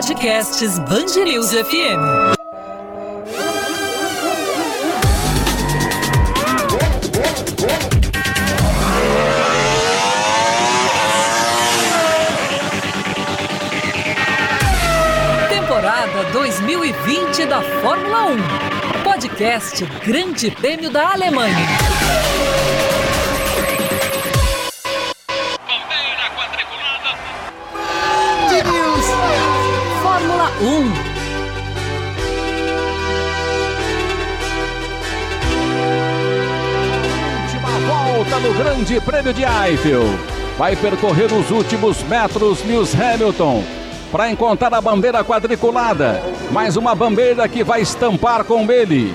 Podcasts 0.00 0.78
Bangerils 0.78 1.52
FM. 1.52 2.00
Temporada 15.50 16.24
2020 16.32 17.44
da 17.44 17.60
Fórmula 17.60 18.24
1. 18.28 19.02
Podcast 19.04 19.84
Grande 20.06 20.50
Prêmio 20.50 20.90
da 20.90 21.10
Alemanha. 21.12 21.54
Fórmula 30.60 30.62
1. 30.62 30.92
Última 37.42 37.70
volta 37.86 38.38
no 38.40 38.54
Grande 38.54 39.00
Prêmio 39.00 39.32
de 39.32 39.42
Eiffel. 39.42 40.02
Vai 40.58 40.76
percorrer 40.76 41.32
os 41.32 41.50
últimos 41.50 42.02
metros 42.02 42.62
Lewis 42.64 42.94
Hamilton 42.94 43.64
para 44.12 44.30
encontrar 44.30 44.74
a 44.74 44.80
bandeira 44.80 45.24
quadriculada. 45.24 46.22
Mais 46.50 46.76
uma 46.76 46.94
bandeira 46.94 47.48
que 47.48 47.64
vai 47.64 47.80
estampar 47.80 48.44
com 48.44 48.70
ele 48.70 49.14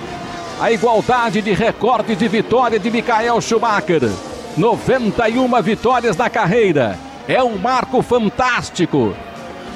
a 0.59 0.71
igualdade 0.71 1.41
de 1.41 1.53
recorde 1.53 2.15
de 2.15 2.27
vitória 2.27 2.79
de 2.79 2.89
Michael 2.89 3.39
Schumacher. 3.41 4.09
91 4.57 5.61
vitórias 5.61 6.17
na 6.17 6.29
carreira. 6.29 6.97
É 7.27 7.43
um 7.43 7.57
marco 7.57 8.01
fantástico. 8.01 9.13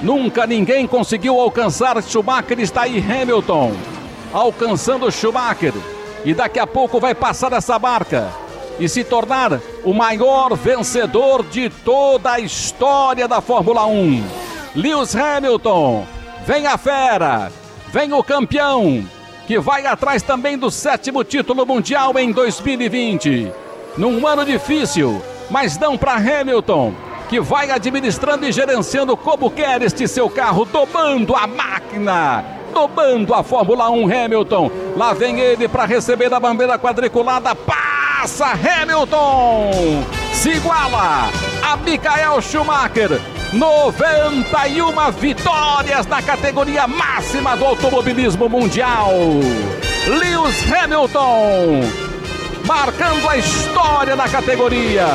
Nunca 0.02 0.48
ninguém 0.48 0.88
conseguiu 0.88 1.40
alcançar 1.40 2.02
Schumacher. 2.02 2.60
Está 2.60 2.84
aí 2.84 3.00
Hamilton 3.00 3.74
alcançando 4.34 5.12
Schumacher. 5.12 5.74
E 6.24 6.34
daqui 6.34 6.60
a 6.60 6.68
pouco 6.68 7.00
vai 7.00 7.16
passar 7.16 7.54
essa 7.54 7.78
marca 7.80 8.30
e 8.80 8.88
se 8.88 9.04
tornar 9.04 9.60
o 9.84 9.94
maior 9.94 10.56
vencedor 10.56 11.44
de 11.44 11.70
toda 11.70 12.34
a 12.34 12.40
história 12.40 13.28
da 13.28 13.42
Fórmula 13.42 13.86
1. 13.86 14.24
Lewis 14.76 15.16
Hamilton, 15.16 16.06
vem 16.46 16.66
a 16.66 16.78
fera, 16.78 17.52
vem 17.92 18.14
o 18.14 18.24
campeão, 18.24 19.04
que 19.46 19.60
vai 19.60 19.86
atrás 19.86 20.24
também 20.24 20.58
do 20.58 20.72
sétimo 20.72 21.24
título 21.24 21.66
mundial 21.66 22.18
em 22.18 22.32
2020. 22.32 23.52
Num 23.98 24.26
ano 24.26 24.46
difícil, 24.46 25.22
mas 25.50 25.78
não 25.78 25.98
para 25.98 26.14
Hamilton, 26.14 26.94
que 27.30 27.40
vai 27.40 27.70
administrando 27.70 28.44
e 28.46 28.52
gerenciando 28.52 29.16
como 29.16 29.52
quer 29.52 29.84
este 29.84 30.08
seu 30.08 30.28
carro, 30.28 30.66
domando 30.66 31.36
a 31.36 31.46
máquina, 31.46 32.44
domando 32.74 33.36
a 33.36 33.44
Fórmula 33.44 33.88
1 33.92 34.26
Hamilton. 34.26 34.72
Lá 34.98 35.14
vem 35.14 35.40
ele 35.40 35.68
para 35.68 35.86
receber 35.86 36.34
a 36.34 36.40
bandeira 36.40 36.80
quadriculada. 36.80 37.54
Passa 37.54 38.48
Hamilton! 38.48 40.04
Se 40.34 40.50
iguala 40.50 41.30
a 41.62 41.78
Michael 41.78 42.42
Schumacher. 42.42 43.22
91 43.54 45.12
vitórias 45.12 46.06
na 46.08 46.22
categoria 46.22 46.88
máxima 46.88 47.56
do 47.56 47.66
automobilismo 47.66 48.50
mundial. 48.50 49.12
Lewis 50.08 50.64
Hamilton 50.72 51.82
marcando 52.66 53.28
a 53.30 53.38
história 53.38 54.16
na 54.16 54.28
categoria. 54.28 55.06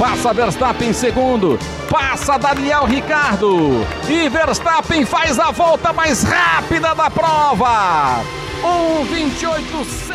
Passa 0.00 0.32
Verstappen 0.32 0.88
em 0.88 0.92
segundo. 0.94 1.58
Passa 1.90 2.38
Daniel 2.38 2.86
Ricardo. 2.86 3.86
E 4.08 4.30
Verstappen 4.30 5.04
faz 5.04 5.38
a 5.38 5.50
volta 5.50 5.92
mais 5.92 6.22
rápida 6.22 6.94
da 6.94 7.10
prova. 7.10 8.24
1,28 8.62 10.08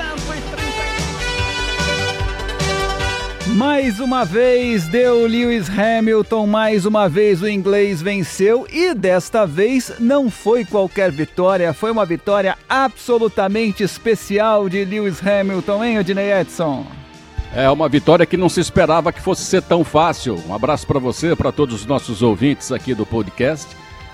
Mais 3.56 4.00
uma 4.00 4.26
vez 4.26 4.88
deu 4.88 5.28
Lewis 5.28 5.70
Hamilton, 5.70 6.48
mais 6.48 6.88
uma 6.88 7.08
vez 7.08 7.44
o 7.44 7.48
inglês 7.48 8.02
venceu 8.02 8.66
e 8.72 8.92
desta 8.96 9.46
vez 9.46 9.94
não 10.00 10.32
foi 10.32 10.66
qualquer 10.66 11.12
vitória, 11.12 11.72
foi 11.74 11.92
uma 11.92 12.08
vitória 12.08 12.58
absolutamente 12.68 13.84
especial 13.84 14.68
de 14.68 14.84
Lewis 14.84 15.22
Hamilton, 15.26 15.84
hein, 15.84 16.00
Odinei 16.00 16.34
Edson? 16.34 17.05
É 17.56 17.72
uma 17.72 17.88
vitória 17.88 18.26
que 18.26 18.36
não 18.36 18.50
se 18.50 18.60
esperava 18.60 19.14
que 19.14 19.22
fosse 19.22 19.44
ser 19.44 19.62
tão 19.62 19.82
fácil. 19.82 20.38
Um 20.46 20.54
abraço 20.54 20.86
para 20.86 21.00
você, 21.00 21.34
para 21.38 21.54
todos 21.54 21.74
os 21.74 21.86
nossos 21.86 22.22
ouvintes 22.22 22.70
aqui 22.70 22.94
do 22.94 23.06
podcast. 23.06 23.66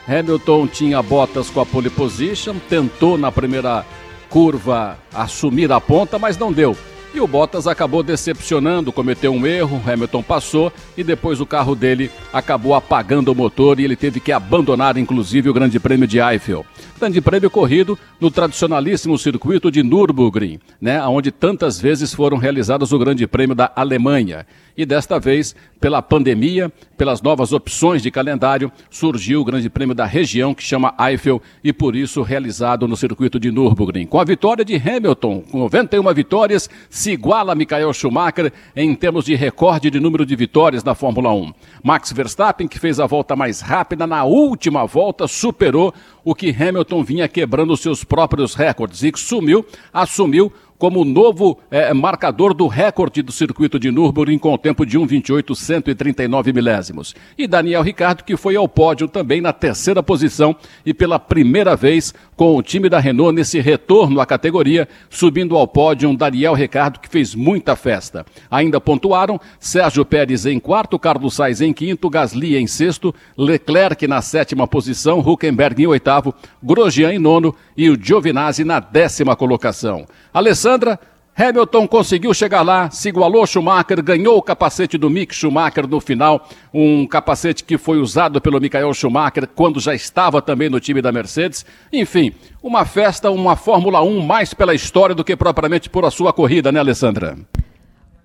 Hamilton 0.07 0.67
tinha 0.67 1.01
botas 1.01 1.49
com 1.49 1.59
a 1.59 1.65
pole 1.65 1.89
position, 1.89 2.57
tentou 2.69 3.17
na 3.17 3.31
primeira 3.31 3.83
curva 4.29 4.95
assumir 5.11 5.71
a 5.71 5.81
ponta, 5.81 6.19
mas 6.19 6.37
não 6.37 6.53
deu. 6.53 6.77
E 7.13 7.19
o 7.19 7.27
Bottas 7.27 7.67
acabou 7.67 8.01
decepcionando, 8.01 8.91
cometeu 8.91 9.33
um 9.33 9.45
erro, 9.45 9.81
Hamilton 9.85 10.23
passou 10.23 10.71
e 10.95 11.03
depois 11.03 11.41
o 11.41 11.45
carro 11.45 11.75
dele 11.75 12.09
acabou 12.31 12.73
apagando 12.73 13.33
o 13.33 13.35
motor 13.35 13.79
e 13.79 13.83
ele 13.83 13.97
teve 13.97 14.21
que 14.21 14.31
abandonar 14.31 14.95
inclusive 14.95 15.49
o 15.49 15.53
Grande 15.53 15.77
Prêmio 15.77 16.07
de 16.07 16.19
Eiffel. 16.19 16.65
Grande 16.97 17.19
Prêmio 17.19 17.49
corrido 17.49 17.99
no 18.17 18.31
tradicionalíssimo 18.31 19.17
circuito 19.17 19.69
de 19.69 19.83
Nürburgring, 19.83 20.59
né, 20.79 21.03
onde 21.05 21.31
tantas 21.31 21.81
vezes 21.81 22.13
foram 22.13 22.37
realizados 22.37 22.93
o 22.93 22.99
Grande 22.99 23.27
Prêmio 23.27 23.55
da 23.55 23.69
Alemanha. 23.75 24.45
E 24.77 24.85
desta 24.85 25.19
vez, 25.19 25.55
pela 25.79 26.01
pandemia, 26.01 26.71
pelas 26.97 27.21
novas 27.21 27.51
opções 27.51 28.01
de 28.01 28.11
calendário, 28.11 28.71
surgiu 28.89 29.41
o 29.41 29.45
Grande 29.45 29.69
Prêmio 29.69 29.95
da 29.95 30.05
região 30.05 30.53
que 30.53 30.63
chama 30.63 30.93
Eiffel 30.99 31.41
e 31.63 31.73
por 31.73 31.95
isso 31.95 32.21
realizado 32.21 32.87
no 32.87 32.95
circuito 32.95 33.39
de 33.39 33.51
Nürburgring. 33.51 34.05
Com 34.05 34.19
a 34.19 34.23
vitória 34.23 34.63
de 34.63 34.75
Hamilton, 34.75 35.41
com 35.51 35.59
91 35.59 36.13
vitórias, 36.13 36.69
se 36.89 37.11
iguala 37.11 37.53
a 37.53 37.55
Michael 37.55 37.91
Schumacher 37.93 38.53
em 38.75 38.93
termos 38.93 39.25
de 39.25 39.35
recorde 39.35 39.89
de 39.89 39.99
número 39.99 40.25
de 40.25 40.35
vitórias 40.35 40.83
na 40.83 40.93
Fórmula 40.93 41.33
1. 41.33 41.53
Max 41.83 42.11
Verstappen, 42.11 42.67
que 42.67 42.79
fez 42.79 42.99
a 42.99 43.07
volta 43.07 43.35
mais 43.35 43.61
rápida 43.61 44.05
na 44.05 44.23
última 44.23 44.85
volta, 44.85 45.27
superou 45.27 45.93
o 46.23 46.35
que 46.35 46.49
Hamilton 46.49 47.03
vinha 47.03 47.27
quebrando 47.27 47.75
seus 47.75 48.03
próprios 48.03 48.53
recordes 48.53 49.03
e 49.03 49.11
sumiu, 49.15 49.65
assumiu 49.91 50.51
como 50.81 51.05
novo 51.05 51.59
é, 51.69 51.93
marcador 51.93 52.55
do 52.55 52.65
recorde 52.65 53.21
do 53.21 53.31
circuito 53.31 53.77
de 53.77 53.91
Nürburgring 53.91 54.39
com 54.39 54.51
o 54.51 54.57
tempo 54.57 54.83
de 54.83 54.97
1,28 54.97 56.51
milésimos. 56.51 57.13
E 57.37 57.45
Daniel 57.45 57.83
Ricardo, 57.83 58.23
que 58.23 58.35
foi 58.35 58.55
ao 58.55 58.67
pódio 58.67 59.07
também 59.07 59.41
na 59.41 59.53
terceira 59.53 60.01
posição 60.01 60.55
e 60.83 60.91
pela 60.91 61.19
primeira 61.19 61.75
vez 61.75 62.15
com 62.35 62.57
o 62.57 62.63
time 62.63 62.89
da 62.89 62.99
Renault 62.99 63.35
nesse 63.35 63.59
retorno 63.59 64.19
à 64.19 64.25
categoria, 64.25 64.89
subindo 65.07 65.55
ao 65.55 65.67
pódio 65.67 66.17
Daniel 66.17 66.55
Ricardo, 66.55 66.99
que 66.99 67.07
fez 67.07 67.35
muita 67.35 67.75
festa. 67.75 68.25
Ainda 68.49 68.81
pontuaram 68.81 69.39
Sérgio 69.59 70.03
Pérez 70.03 70.47
em 70.47 70.59
quarto, 70.59 70.97
Carlos 70.97 71.35
Sainz 71.35 71.61
em 71.61 71.73
quinto, 71.73 72.09
Gasly 72.09 72.57
em 72.57 72.65
sexto, 72.65 73.13
Leclerc 73.37 74.07
na 74.07 74.19
sétima 74.23 74.65
posição, 74.65 75.19
Huckenberg 75.19 75.83
em 75.83 75.85
oitavo, 75.85 76.33
Grosjean 76.63 77.13
em 77.13 77.19
nono 77.19 77.53
e 77.77 77.87
o 77.87 77.95
Giovinazzi 77.95 78.63
na 78.63 78.79
décima 78.79 79.35
colocação. 79.35 80.07
Alessandra, 80.33 80.99
Hamilton 81.35 81.87
conseguiu 81.87 82.33
chegar 82.33 82.61
lá, 82.61 82.89
se 82.89 83.09
igualou 83.09 83.45
Schumacher, 83.47 84.01
ganhou 84.03 84.37
o 84.37 84.41
capacete 84.41 84.97
do 84.97 85.09
Mick 85.09 85.33
Schumacher 85.33 85.87
no 85.87 85.99
final, 85.99 86.47
um 86.73 87.07
capacete 87.07 87.63
que 87.63 87.77
foi 87.77 87.99
usado 87.99 88.39
pelo 88.39 88.59
Michael 88.59 88.93
Schumacher 88.93 89.47
quando 89.47 89.79
já 89.79 89.95
estava 89.95 90.41
também 90.41 90.69
no 90.69 90.79
time 90.79 91.01
da 91.01 91.11
Mercedes. 91.11 91.65
Enfim, 91.91 92.33
uma 92.61 92.85
festa, 92.85 93.31
uma 93.31 93.55
Fórmula 93.55 94.01
1 94.01 94.25
mais 94.25 94.53
pela 94.53 94.75
história 94.75 95.15
do 95.15 95.23
que 95.23 95.35
propriamente 95.35 95.89
por 95.89 96.05
a 96.05 96.11
sua 96.11 96.31
corrida, 96.31 96.71
né, 96.71 96.79
Alessandra? 96.79 97.37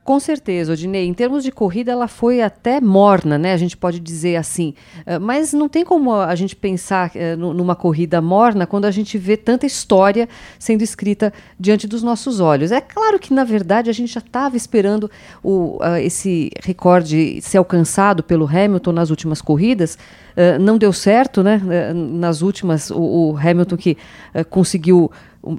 Com 0.07 0.21
certeza, 0.21 0.73
Odinei. 0.73 1.05
Em 1.05 1.13
termos 1.13 1.43
de 1.43 1.51
corrida, 1.51 1.91
ela 1.91 2.07
foi 2.07 2.41
até 2.41 2.81
morna, 2.81 3.37
né? 3.37 3.53
A 3.53 3.57
gente 3.57 3.77
pode 3.77 3.99
dizer 3.99 4.37
assim. 4.37 4.73
Uh, 4.99 5.19
mas 5.21 5.53
não 5.53 5.69
tem 5.69 5.85
como 5.85 6.15
a 6.15 6.33
gente 6.37 6.55
pensar 6.55 7.11
uh, 7.11 7.37
numa 7.37 7.75
corrida 7.75 8.21
morna 8.21 8.69
quando 8.69 8.85
a 8.85 8.93
gente 8.93 9.19
vê 9.19 9.37
tanta 9.37 9.67
história 9.67 10.29
sendo 10.61 10.83
escrita 10.83 11.33
diante 11.59 11.89
dos 11.89 12.05
nossos 12.05 12.39
olhos. 12.39 12.71
É 12.71 12.81
claro 12.81 13.19
que, 13.19 13.35
na 13.35 13.43
verdade, 13.43 13.91
a 13.91 13.93
gente 13.93 14.15
já 14.15 14.21
estava 14.21 14.57
esperando 14.57 15.11
o, 15.43 15.81
esse 16.01 16.53
recorde 16.63 17.41
ser 17.43 17.59
alcançado 17.59 18.23
pelo 18.23 18.47
Hamilton 18.47 18.93
nas 18.93 19.11
últimas 19.11 19.43
corridas. 19.43 19.99
não 20.61 20.79
deu 20.79 20.93
certo, 20.93 21.43
né? 21.43 21.61
nas 21.93 22.43
últimas, 22.43 22.91
o, 22.93 23.33
o 23.33 23.37
Hamilton 23.37 23.77
que 23.77 23.97
conseguiu 24.51 25.11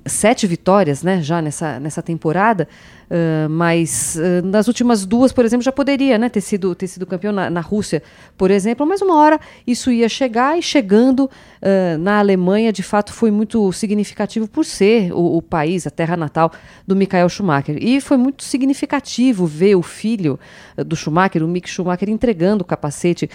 sete 0.06 0.46
vitórias 0.46 1.02
né, 1.04 1.22
já 1.22 1.42
nessa, 1.42 1.80
nessa 1.80 2.02
temporada, 2.02 2.68
uh, 3.10 3.50
mas 3.50 4.18
uh, 4.18 4.46
nas 4.46 4.68
últimas 4.68 5.06
duas, 5.06 5.32
por 5.32 5.46
exemplo, 5.46 5.64
já 5.64 5.72
poderia 5.72 6.18
né, 6.18 6.30
ter, 6.30 6.42
sido, 6.42 6.74
ter 6.76 6.88
sido 6.88 7.06
campeão 7.06 7.34
na, 7.34 7.50
na 7.50 7.62
Rússia, 7.62 8.04
por 8.38 8.52
exemplo, 8.52 8.86
mas 8.86 9.02
uma 9.02 9.16
hora 9.16 9.40
isso 9.66 9.92
ia 9.92 10.10
chegar 10.10 10.58
e 10.58 10.62
chegando 10.62 11.26
uh, 11.26 11.98
na 12.00 12.20
Alemanha, 12.20 12.72
de 12.72 12.84
fato, 12.84 13.14
foi 13.14 13.32
muito 13.32 13.72
significativo 13.72 14.48
por 14.48 14.66
ser 14.66 15.12
o, 15.12 15.38
o, 15.38 15.42
país, 15.42 15.88
a 15.88 15.90
terra 15.90 16.18
natal 16.18 16.52
do 16.86 16.96
Michael 16.96 17.30
Schumacher. 17.30 17.78
E 17.82 18.02
foi 18.02 18.18
muito 18.18 18.44
significativo 18.44 19.46
ver 19.46 19.76
o 19.76 19.82
filho 19.82 20.40
do 20.86 20.96
Schumacher, 20.96 21.44
o 21.44 21.48
Mick 21.48 21.70
Schumacher, 21.70 22.10
entregando 22.10 22.64
o 22.64 22.66
capacete 22.66 23.30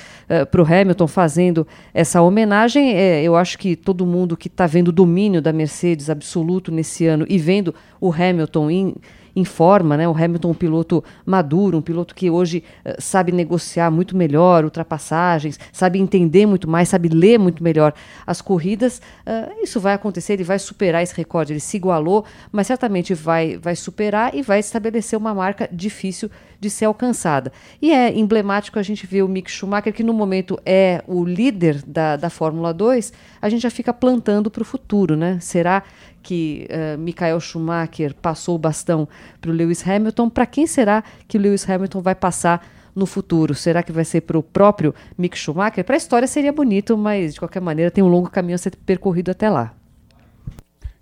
para 0.50 0.62
o 0.62 0.64
Hamilton, 0.64 1.06
fazendo 1.06 1.66
essa 1.92 2.22
homenagem. 2.22 2.94
É, 2.94 3.22
eu 3.22 3.36
acho 3.36 3.58
que 3.58 3.74
todo 3.76 4.06
mundo 4.06 4.36
que 4.36 4.48
está 4.48 4.66
vendo 4.66 4.88
o 4.88 4.92
domínio 4.92 5.42
da 5.42 5.52
Mercedes 5.52 6.08
absoluto 6.08 6.70
nesse 6.70 7.06
ano 7.06 7.26
e 7.28 7.38
vendo 7.38 7.74
o 8.00 8.12
Hamilton 8.12 8.70
em, 8.70 8.94
em 9.34 9.44
forma, 9.44 9.96
né? 9.96 10.08
O 10.08 10.12
Hamilton 10.12 10.50
um 10.50 10.54
piloto 10.54 11.04
maduro, 11.24 11.78
um 11.78 11.82
piloto 11.82 12.14
que 12.14 12.30
hoje 12.30 12.62
uh, 12.84 13.00
sabe 13.00 13.32
negociar 13.32 13.90
muito 13.90 14.16
melhor 14.16 14.64
ultrapassagens, 14.64 15.58
sabe 15.72 15.98
entender 15.98 16.46
muito 16.46 16.68
mais, 16.68 16.88
sabe 16.88 17.08
ler 17.08 17.38
muito 17.38 17.62
melhor 17.62 17.92
as 18.26 18.40
corridas. 18.40 19.00
Uh, 19.26 19.62
isso 19.62 19.80
vai 19.80 19.94
acontecer, 19.94 20.34
ele 20.34 20.44
vai 20.44 20.58
superar 20.58 21.02
esse 21.02 21.14
recorde, 21.14 21.52
ele 21.52 21.60
se 21.60 21.76
igualou, 21.76 22.24
mas 22.50 22.66
certamente 22.66 23.14
vai, 23.14 23.56
vai 23.56 23.74
superar 23.74 24.34
e 24.34 24.42
vai 24.42 24.60
estabelecer 24.60 25.18
uma 25.18 25.34
marca 25.34 25.68
difícil 25.72 26.30
de 26.62 26.70
ser 26.70 26.84
alcançada. 26.84 27.52
E 27.80 27.90
é 27.90 28.16
emblemático 28.16 28.78
a 28.78 28.82
gente 28.82 29.04
ver 29.04 29.22
o 29.22 29.28
Mick 29.28 29.50
Schumacher, 29.50 29.92
que 29.92 30.04
no 30.04 30.12
momento 30.12 30.56
é 30.64 31.02
o 31.08 31.24
líder 31.24 31.82
da, 31.84 32.16
da 32.16 32.30
Fórmula 32.30 32.72
2, 32.72 33.12
a 33.40 33.48
gente 33.48 33.62
já 33.62 33.70
fica 33.70 33.92
plantando 33.92 34.48
para 34.48 34.62
o 34.62 34.64
futuro, 34.64 35.16
né? 35.16 35.38
Será 35.40 35.82
que 36.22 36.68
uh, 36.70 36.96
Michael 36.98 37.40
Schumacher 37.40 38.14
passou 38.14 38.54
o 38.54 38.58
bastão 38.58 39.08
para 39.40 39.50
o 39.50 39.54
Lewis 39.54 39.86
Hamilton? 39.86 40.28
Para 40.28 40.46
quem 40.46 40.66
será 40.66 41.02
que 41.26 41.36
o 41.36 41.40
Lewis 41.40 41.68
Hamilton 41.68 42.00
vai 42.00 42.14
passar 42.14 42.66
no 42.94 43.06
futuro? 43.06 43.54
Será 43.54 43.82
que 43.82 43.92
vai 43.92 44.04
ser 44.04 44.22
para 44.22 44.38
o 44.38 44.42
próprio 44.42 44.94
Mick 45.16 45.36
Schumacher? 45.38 45.84
Para 45.84 45.96
a 45.96 45.98
história 45.98 46.28
seria 46.28 46.52
bonito, 46.52 46.96
mas 46.96 47.34
de 47.34 47.40
qualquer 47.40 47.60
maneira 47.60 47.90
tem 47.90 48.02
um 48.02 48.08
longo 48.08 48.30
caminho 48.30 48.54
a 48.54 48.58
ser 48.58 48.76
percorrido 48.76 49.30
até 49.30 49.48
lá. 49.48 49.74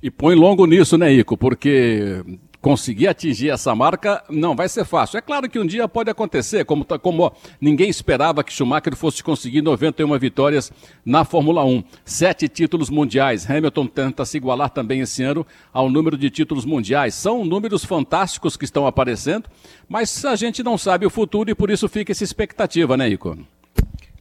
E 0.03 0.11
põe 0.11 0.35
longo 0.35 0.65
nisso, 0.67 0.97
né, 0.97 1.13
Ico? 1.13 1.37
Porque 1.37 2.25
conseguir 2.61 3.09
atingir 3.09 3.51
essa 3.51 3.75
marca 3.75 4.23
não 4.29 4.55
vai 4.55 4.69
ser 4.69 4.85
fácil. 4.85 5.19
É 5.19 5.21
claro 5.21 5.49
que 5.49 5.59
um 5.59 5.67
dia 5.67 5.89
pode 5.89 6.11
acontecer, 6.11 6.65
como, 6.65 6.85
tá, 6.85 6.99
como 6.99 7.33
ninguém 7.61 7.89
esperava 7.89 8.45
que 8.45 8.53
Schumacher 8.53 8.95
fosse 8.95 9.23
conseguir 9.23 9.63
91 9.63 10.19
vitórias 10.19 10.73
na 11.05 11.25
Fórmula 11.25 11.65
1. 11.65 11.83
Sete 12.05 12.49
títulos 12.49 12.91
mundiais. 12.91 13.49
Hamilton 13.51 13.87
tenta 13.87 14.25
se 14.25 14.37
igualar 14.37 14.71
também 14.71 15.01
esse 15.01 15.23
ano 15.23 15.47
ao 15.73 15.89
número 15.91 16.17
de 16.17 16.29
títulos 16.31 16.65
mundiais. 16.65 17.15
São 17.15 17.45
números 17.45 17.85
fantásticos 17.85 18.57
que 18.57 18.65
estão 18.65 18.87
aparecendo, 18.87 19.49
mas 19.89 20.25
a 20.25 20.37
gente 20.37 20.63
não 20.63 20.77
sabe 20.77 21.07
o 21.07 21.11
futuro 21.11 21.51
e 21.51 21.55
por 21.55 21.71
isso 21.71 21.89
fica 21.89 22.13
essa 22.13 22.25
expectativa, 22.25 22.97
né, 22.97 23.09
Ico? 23.09 23.39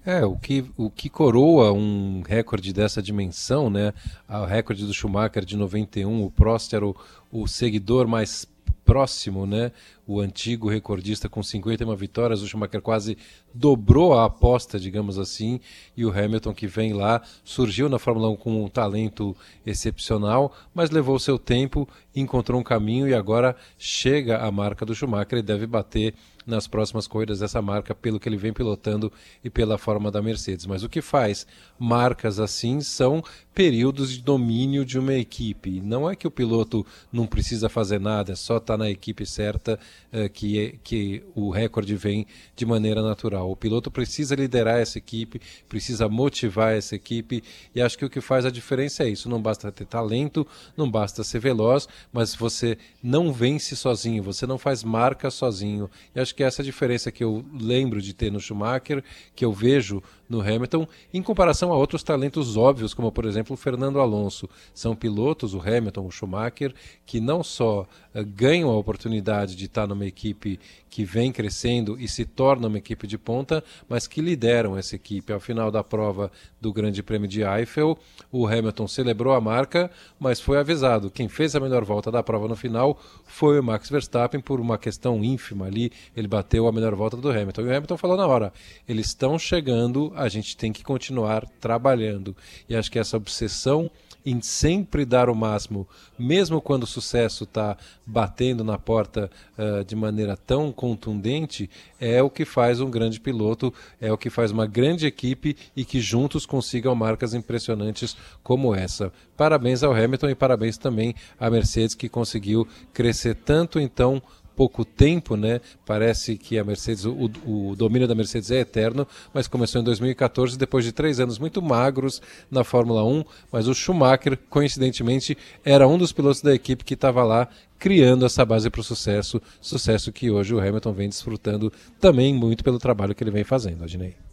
É, 0.10 0.26
o 0.26 0.36
que, 0.36 0.66
o 0.76 0.90
que 0.90 1.08
coroa 1.08 1.72
um 1.72 2.24
recorde 2.28 2.74
dessa 2.74 3.00
dimensão, 3.00 3.70
né? 3.70 3.94
O 4.28 4.44
recorde 4.44 4.84
do 4.84 4.92
Schumacher 4.92 5.46
de 5.46 5.56
91, 5.56 6.24
o 6.24 6.32
Prost 6.32 6.74
era 6.74 6.84
o, 6.84 6.96
o 7.32 7.48
seguidor 7.48 8.08
mais 8.08 8.48
próximo, 8.84 9.46
né? 9.46 9.72
O 10.08 10.20
antigo 10.20 10.68
recordista 10.68 11.30
com 11.30 11.44
51 11.44 11.96
vitórias, 11.96 12.42
o 12.42 12.48
Schumacher 12.48 12.82
quase 12.82 13.20
dobrou 13.54 14.16
a 14.16 14.26
aposta, 14.26 14.80
digamos 14.80 15.20
assim, 15.20 15.60
e 15.96 16.04
o 16.04 16.10
Hamilton 16.10 16.56
que 16.56 16.66
vem 16.66 16.92
lá 16.92 17.22
surgiu 17.44 17.88
na 17.88 18.00
Fórmula 18.00 18.32
1 18.32 18.38
com 18.38 18.66
um 18.66 18.68
talento 18.68 19.38
excepcional, 19.64 20.52
mas 20.74 20.90
levou 20.90 21.20
seu 21.20 21.38
tempo, 21.38 21.88
encontrou 22.16 22.60
um 22.60 22.64
caminho 22.64 23.08
e 23.08 23.14
agora 23.14 23.56
chega 23.78 24.40
a 24.40 24.52
marca 24.52 24.88
do 24.88 24.96
Schumacher 24.96 25.38
e 25.38 25.44
deve 25.44 25.68
bater 25.68 26.16
nas 26.50 26.68
próximas 26.68 27.08
corridas 27.08 27.40
dessa 27.40 27.62
marca 27.62 27.94
pelo 27.94 28.20
que 28.20 28.28
ele 28.28 28.38
vem 28.38 28.52
pilotando 28.52 29.12
e 29.44 29.50
pela 29.50 29.78
forma 29.78 30.12
da 30.12 30.22
Mercedes. 30.22 30.66
Mas 30.66 30.84
o 30.84 30.90
que 30.90 31.02
faz 31.02 31.46
marcas 31.78 32.40
assim 32.40 32.82
são 32.82 33.24
períodos 33.54 34.12
de 34.12 34.22
domínio 34.22 34.86
de 34.86 34.98
uma 34.98 35.14
equipe. 35.14 35.82
Não 35.82 36.10
é 36.10 36.16
que 36.16 36.26
o 36.26 36.32
piloto 36.32 36.86
não 37.12 37.28
precisa 37.28 37.68
fazer 37.68 38.00
nada, 38.00 38.32
é 38.32 38.36
só 38.36 38.58
estar 38.58 38.76
tá 38.76 38.78
na 38.78 38.90
equipe 38.90 39.26
certa 39.26 39.78
uh, 40.14 40.30
que, 40.30 40.60
é, 40.60 40.76
que 40.82 41.24
o 41.36 41.50
recorde 41.50 41.96
vem 41.96 42.26
de 42.56 42.66
maneira 42.66 43.02
natural. 43.02 43.52
O 43.52 43.56
piloto 43.56 43.92
precisa 43.92 44.34
liderar 44.34 44.80
essa 44.80 44.98
equipe, 44.98 45.42
precisa 45.68 46.08
motivar 46.08 46.74
essa 46.74 46.96
equipe 46.96 47.44
e 47.76 47.82
acho 47.82 47.98
que 47.98 48.06
o 48.06 48.10
que 48.10 48.22
faz 48.22 48.46
a 48.46 48.50
diferença 48.50 49.04
é 49.04 49.10
isso. 49.10 49.30
Não 49.30 49.42
basta 49.42 49.72
ter 49.72 49.86
talento, 49.86 50.48
não 50.78 50.90
basta 50.90 51.24
ser 51.24 51.40
veloz, 51.40 51.88
mas 52.14 52.34
você 52.34 52.78
não 53.04 53.34
vence 53.34 53.76
sozinho, 53.76 54.24
você 54.24 54.48
não 54.48 54.58
faz 54.58 54.84
marca 54.84 55.30
sozinho. 55.30 55.90
E 56.16 56.20
acho 56.20 56.34
que 56.34 56.39
essa 56.44 56.62
é 56.62 56.64
a 56.64 56.66
diferença 56.66 57.12
que 57.12 57.24
eu 57.24 57.46
lembro 57.54 58.02
de 58.02 58.14
ter 58.14 58.32
no 58.32 58.40
Schumacher, 58.40 59.04
que 59.36 59.44
eu 59.44 59.52
vejo 59.52 60.02
no 60.30 60.42
Hamilton, 60.42 60.88
em 61.12 61.24
comparação 61.24 61.74
a 61.74 61.76
outros 61.76 62.04
talentos 62.04 62.56
óbvios, 62.56 62.94
como 62.94 63.12
por 63.12 63.26
exemplo 63.26 63.56
o 63.56 63.58
Fernando 63.58 64.00
Alonso. 64.00 64.48
São 64.74 64.96
pilotos, 64.96 65.54
o 65.56 65.60
Hamilton, 65.60 66.06
o 66.06 66.12
Schumacher, 66.12 66.74
que 67.06 67.20
não 67.20 67.44
só 67.44 67.82
uh, 67.82 68.26
ganham 68.26 68.70
a 68.70 68.78
oportunidade 68.78 69.56
de 69.56 69.66
estar 69.66 69.88
numa 69.88 70.06
equipe 70.06 70.60
que 70.90 71.04
vem 71.04 71.32
crescendo 71.32 72.00
e 72.00 72.08
se 72.08 72.26
torna 72.26 72.68
uma 72.68 72.78
equipe 72.78 73.06
de 73.06 73.18
ponta, 73.18 73.64
mas 73.88 74.08
que 74.08 74.22
lideram 74.22 74.78
essa 74.78 74.96
equipe. 74.96 75.32
Ao 75.32 75.40
final 75.40 75.72
da 75.72 75.84
prova 75.84 76.32
do 76.60 76.74
Grande 76.74 77.02
Prêmio 77.04 77.28
de 77.28 77.42
Eiffel, 77.42 77.98
o 78.32 78.48
Hamilton 78.48 78.88
celebrou 78.88 79.34
a 79.34 79.42
marca, 79.42 79.90
mas 80.20 80.40
foi 80.40 80.58
avisado. 80.58 81.10
Quem 81.10 81.28
fez 81.28 81.56
a 81.56 81.60
melhor 81.60 81.84
volta 81.84 82.12
da 82.12 82.24
prova 82.24 82.48
no 82.48 82.56
final 82.56 83.00
foi 83.24 83.60
o 83.60 83.64
Max 83.64 83.90
Verstappen, 83.90 84.42
por 84.42 84.60
uma 84.60 84.78
questão 84.78 85.24
ínfima 85.24 85.66
ali, 85.66 85.92
ele 86.16 86.28
bateu 86.28 86.68
a 86.68 86.72
melhor 86.72 86.96
volta 86.96 87.16
do 87.16 87.30
Hamilton. 87.30 87.62
E 87.62 87.66
o 87.66 87.76
Hamilton 87.76 87.98
falou 87.98 88.18
na 88.18 88.28
hora: 88.28 88.52
eles 88.88 89.08
estão 89.08 89.38
chegando, 89.38 90.12
a 90.20 90.30
gente 90.30 90.56
tem 90.56 90.72
que 90.72 90.84
continuar 90.84 91.46
trabalhando. 91.60 92.36
E 92.68 92.76
acho 92.76 92.92
que 92.92 93.00
essa 93.00 93.18
obsessão 93.18 93.90
em 94.26 94.42
sempre 94.42 95.06
dar 95.06 95.30
o 95.30 95.36
máximo, 95.36 95.88
mesmo 96.18 96.62
quando 96.62 96.84
o 96.84 96.88
sucesso 96.88 97.46
está 97.46 97.78
batendo 98.06 98.64
na 98.64 98.78
porta 98.78 99.30
uh, 99.58 99.84
de 99.84 99.96
maneira 99.96 100.36
tão 100.36 100.72
contundente, 100.72 101.70
é 102.00 102.22
o 102.22 102.30
que 102.30 102.44
faz 102.44 102.82
um 102.82 102.92
grande 102.92 103.20
piloto, 103.20 103.74
é 104.00 104.12
o 104.12 104.18
que 104.18 104.30
faz 104.30 104.52
uma 104.52 104.68
grande 104.68 105.08
equipe 105.08 105.56
e 105.76 105.86
que 105.86 106.02
juntos 106.02 106.46
consigam 106.46 106.94
marcas 106.94 107.34
impressionantes 107.34 108.16
como 108.44 108.76
essa. 108.76 109.12
Parabéns 109.38 109.84
ao 109.84 109.94
Hamilton 109.94 110.30
e 110.30 110.36
parabéns 110.36 110.78
também 110.78 111.16
à 111.40 111.50
Mercedes 111.50 111.96
que 111.96 112.10
conseguiu 112.10 112.68
crescer 112.94 113.36
tanto 113.36 113.80
então 113.80 114.22
pouco 114.60 114.84
tempo, 114.84 115.38
né? 115.38 115.62
Parece 115.86 116.38
que 116.38 116.60
a 116.60 116.66
Mercedes, 116.66 117.06
o, 117.06 117.32
o, 117.46 117.76
domínio 117.78 118.06
da 118.06 118.14
Mercedes 118.14 118.52
é 118.52 118.60
eterno, 118.60 119.08
mas 119.34 119.48
começou 119.48 119.80
em 119.80 119.86
2014, 119.86 120.58
depois 120.58 120.84
de 120.84 120.92
três 120.92 121.18
anos 121.22 121.40
muito 121.40 121.62
magros 121.62 122.22
na 122.52 122.66
Fórmula 122.66 123.02
1. 123.06 123.24
Mas 123.54 123.70
o 123.70 123.74
Schumacher, 123.74 124.38
coincidentemente, 124.50 125.38
era 125.64 125.88
um 125.88 125.98
dos 125.98 126.12
pilotos 126.12 126.42
da 126.42 126.54
equipe 126.54 126.84
que 126.84 126.94
estava 126.94 127.24
lá 127.24 127.48
criando 127.78 128.26
essa 128.26 128.44
base 128.44 128.70
para 128.70 128.82
o 128.82 128.84
sucesso, 128.84 129.42
sucesso 129.62 130.12
que 130.12 130.30
hoje 130.30 130.54
o 130.54 130.60
Hamilton 130.60 130.92
vem 130.92 131.08
desfrutando 131.08 131.72
também 131.98 132.34
muito 132.34 132.62
pelo 132.62 132.80
trabalho 132.80 133.16
que 133.16 133.24
ele 133.24 133.32
vem 133.32 133.46
fazendo, 133.46 133.86
Adnei. 133.86 134.29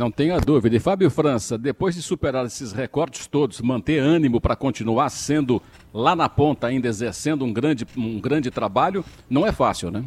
Não 0.00 0.10
tenha 0.10 0.40
dúvida. 0.40 0.74
E 0.74 0.80
Fábio 0.80 1.10
França, 1.10 1.58
depois 1.58 1.94
de 1.94 2.00
superar 2.00 2.46
esses 2.46 2.72
recordes 2.72 3.26
todos, 3.26 3.60
manter 3.60 3.98
ânimo 3.98 4.40
para 4.40 4.56
continuar 4.56 5.10
sendo 5.10 5.60
lá 5.92 6.16
na 6.16 6.26
ponta, 6.26 6.68
ainda 6.68 6.88
exercendo 6.88 7.44
um 7.44 7.52
grande, 7.52 7.86
um 7.94 8.18
grande 8.18 8.50
trabalho, 8.50 9.04
não 9.28 9.46
é 9.46 9.52
fácil, 9.52 9.90
né? 9.90 10.02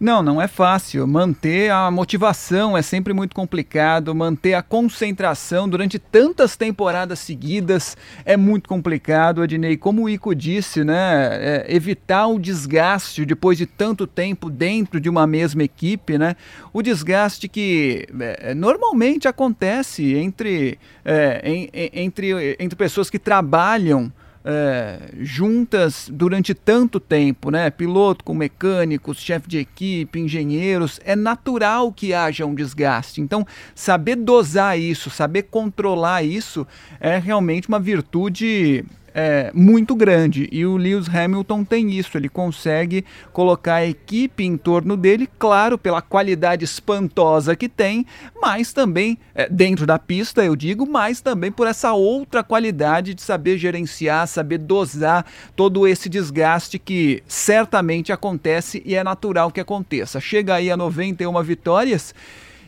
Não, 0.00 0.22
não 0.22 0.40
é 0.40 0.48
fácil. 0.48 1.06
Manter 1.06 1.70
a 1.70 1.90
motivação 1.90 2.74
é 2.74 2.80
sempre 2.80 3.12
muito 3.12 3.34
complicado. 3.36 4.14
Manter 4.14 4.54
a 4.54 4.62
concentração 4.62 5.68
durante 5.68 5.98
tantas 5.98 6.56
temporadas 6.56 7.18
seguidas 7.18 7.98
é 8.24 8.34
muito 8.34 8.66
complicado, 8.66 9.42
Adnei. 9.42 9.76
Como 9.76 10.04
o 10.04 10.08
Ico 10.08 10.34
disse, 10.34 10.82
né? 10.82 11.28
É, 11.32 11.66
evitar 11.68 12.28
o 12.28 12.38
desgaste 12.38 13.26
depois 13.26 13.58
de 13.58 13.66
tanto 13.66 14.06
tempo 14.06 14.48
dentro 14.48 14.98
de 14.98 15.10
uma 15.10 15.26
mesma 15.26 15.64
equipe, 15.64 16.16
né? 16.16 16.34
O 16.72 16.80
desgaste 16.80 17.46
que 17.46 18.06
é, 18.20 18.54
normalmente 18.54 19.28
acontece 19.28 20.14
entre, 20.14 20.78
é, 21.04 21.42
em, 21.44 21.68
entre, 21.92 22.56
entre 22.58 22.74
pessoas 22.74 23.10
que 23.10 23.18
trabalham 23.18 24.10
é, 24.44 25.10
juntas 25.20 26.08
durante 26.10 26.54
tanto 26.54 26.98
tempo, 26.98 27.50
né? 27.50 27.70
Piloto 27.70 28.24
com 28.24 28.34
mecânicos, 28.34 29.18
chefe 29.18 29.48
de 29.48 29.58
equipe, 29.58 30.18
engenheiros, 30.18 31.00
é 31.04 31.14
natural 31.14 31.92
que 31.92 32.14
haja 32.14 32.46
um 32.46 32.54
desgaste. 32.54 33.20
Então, 33.20 33.46
saber 33.74 34.16
dosar 34.16 34.78
isso, 34.78 35.10
saber 35.10 35.44
controlar 35.44 36.22
isso 36.22 36.66
é 36.98 37.18
realmente 37.18 37.68
uma 37.68 37.80
virtude 37.80 38.84
é, 39.14 39.50
muito 39.54 39.94
grande. 39.94 40.48
E 40.52 40.64
o 40.64 40.76
Lewis 40.76 41.08
Hamilton 41.08 41.64
tem 41.64 41.90
isso, 41.90 42.16
ele 42.16 42.28
consegue 42.28 43.04
colocar 43.32 43.76
a 43.76 43.86
equipe 43.86 44.44
em 44.44 44.56
torno 44.56 44.96
dele, 44.96 45.28
claro, 45.38 45.78
pela 45.78 46.02
qualidade 46.02 46.64
espantosa 46.64 47.56
que 47.56 47.68
tem, 47.68 48.06
mas 48.40 48.72
também, 48.72 49.18
é, 49.34 49.48
dentro 49.48 49.86
da 49.86 49.98
pista, 49.98 50.44
eu 50.44 50.54
digo, 50.56 50.86
mas 50.86 51.20
também 51.20 51.50
por 51.50 51.66
essa 51.66 51.92
outra 51.92 52.42
qualidade 52.42 53.14
de 53.14 53.22
saber 53.22 53.58
gerenciar, 53.58 54.26
saber 54.26 54.58
dosar 54.58 55.24
todo 55.54 55.86
esse 55.86 56.08
desgaste 56.08 56.78
que 56.78 57.22
certamente 57.26 58.12
acontece 58.12 58.82
e 58.84 58.94
é 58.94 59.04
natural 59.04 59.50
que 59.50 59.60
aconteça. 59.60 60.20
Chega 60.20 60.54
aí 60.54 60.70
a 60.70 60.76
91 60.76 61.42
vitórias. 61.42 62.14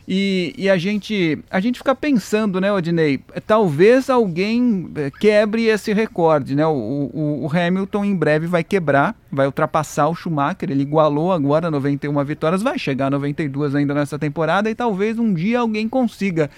E, 0.06 0.52
e, 0.58 0.68
a 0.68 0.76
gente 0.76 1.38
a 1.48 1.60
gente 1.60 1.78
fica 1.78 1.94
pensando, 1.94 2.60
né, 2.60 2.72
Odinei? 2.72 3.20
Talvez 3.46 4.10
alguém 4.10 4.90
eh, 4.96 5.12
quebre 5.20 5.66
esse 5.66 5.92
recorde, 5.92 6.56
né? 6.56 6.66
O, 6.66 6.72
o, 6.72 7.44
o, 7.44 7.50
Hamilton 7.56 8.04
em 8.04 8.16
breve 8.16 8.48
vai 8.48 8.64
quebrar, 8.64 9.14
vai 9.30 9.46
ultrapassar 9.46 10.08
o 10.08 10.14
Schumacher. 10.14 10.70
Ele 10.70 10.82
igualou 10.82 11.32
agora 11.32 11.70
91 11.70 12.24
vitórias, 12.24 12.62
vai 12.62 12.78
chegar 12.80 13.06
a 13.06 13.10
92 13.10 13.76
ainda 13.76 13.94
nessa 13.94 14.18
temporada 14.18 14.68
e 14.68 14.74
talvez 14.74 15.20
um 15.20 15.32
dia 15.32 15.60
alguém 15.60 15.88
consiga. 15.88 16.50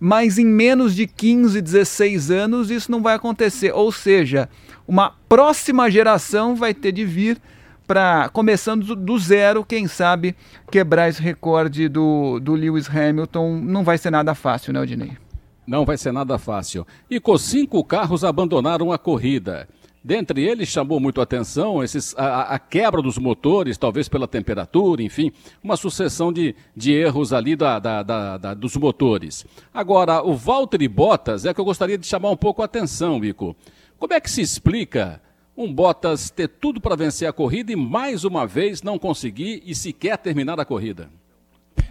Mas 0.00 0.36
em 0.36 0.46
menos 0.46 0.96
de 0.96 1.06
15, 1.06 1.60
16 1.60 2.30
anos 2.30 2.70
isso 2.72 2.90
não 2.90 3.02
vai 3.02 3.14
acontecer. 3.14 3.72
Ou 3.72 3.92
seja, 3.92 4.48
uma 4.88 5.12
próxima 5.28 5.88
geração 5.88 6.56
vai 6.56 6.74
ter 6.74 6.90
de 6.90 7.04
vir 7.04 7.38
para 7.90 8.28
começando 8.28 8.94
do 8.94 9.18
zero, 9.18 9.64
quem 9.64 9.88
sabe 9.88 10.36
quebrar 10.70 11.08
esse 11.08 11.20
recorde 11.20 11.88
do, 11.88 12.38
do 12.38 12.54
Lewis 12.54 12.88
Hamilton 12.88 13.56
não 13.56 13.82
vai 13.82 13.98
ser 13.98 14.12
nada 14.12 14.32
fácil, 14.32 14.72
né, 14.72 14.80
Odinei? 14.80 15.18
Não 15.66 15.84
vai 15.84 15.98
ser 15.98 16.12
nada 16.12 16.38
fácil. 16.38 16.86
E 17.10 17.18
com 17.18 17.36
cinco 17.36 17.82
carros 17.82 18.22
abandonaram 18.22 18.92
a 18.92 18.98
corrida. 18.98 19.68
Dentre 20.04 20.40
eles 20.40 20.68
chamou 20.68 21.00
muito 21.00 21.20
a 21.20 21.24
atenção 21.24 21.82
esses, 21.82 22.14
a, 22.16 22.54
a, 22.54 22.60
quebra 22.60 23.02
dos 23.02 23.18
motores, 23.18 23.76
talvez 23.76 24.08
pela 24.08 24.28
temperatura, 24.28 25.02
enfim, 25.02 25.32
uma 25.60 25.76
sucessão 25.76 26.32
de, 26.32 26.54
de 26.76 26.92
erros 26.92 27.32
ali 27.32 27.56
da, 27.56 27.80
da, 27.80 28.04
da, 28.04 28.38
da, 28.38 28.54
dos 28.54 28.76
motores. 28.76 29.44
Agora, 29.74 30.22
o 30.22 30.36
Valtteri 30.36 30.86
Bottas 30.86 31.44
é 31.44 31.52
que 31.52 31.60
eu 31.60 31.64
gostaria 31.64 31.98
de 31.98 32.06
chamar 32.06 32.30
um 32.30 32.36
pouco 32.36 32.62
a 32.62 32.66
atenção, 32.66 33.18
Bico. 33.18 33.56
Como 33.98 34.14
é 34.14 34.20
que 34.20 34.30
se 34.30 34.40
explica 34.40 35.20
um 35.60 35.70
Bottas 35.70 36.30
ter 36.30 36.48
tudo 36.48 36.80
para 36.80 36.96
vencer 36.96 37.28
a 37.28 37.32
corrida 37.34 37.70
e 37.70 37.76
mais 37.76 38.24
uma 38.24 38.46
vez 38.46 38.82
não 38.82 38.98
conseguir 38.98 39.62
e 39.66 39.74
sequer 39.74 40.16
terminar 40.16 40.58
a 40.58 40.64
corrida. 40.64 41.10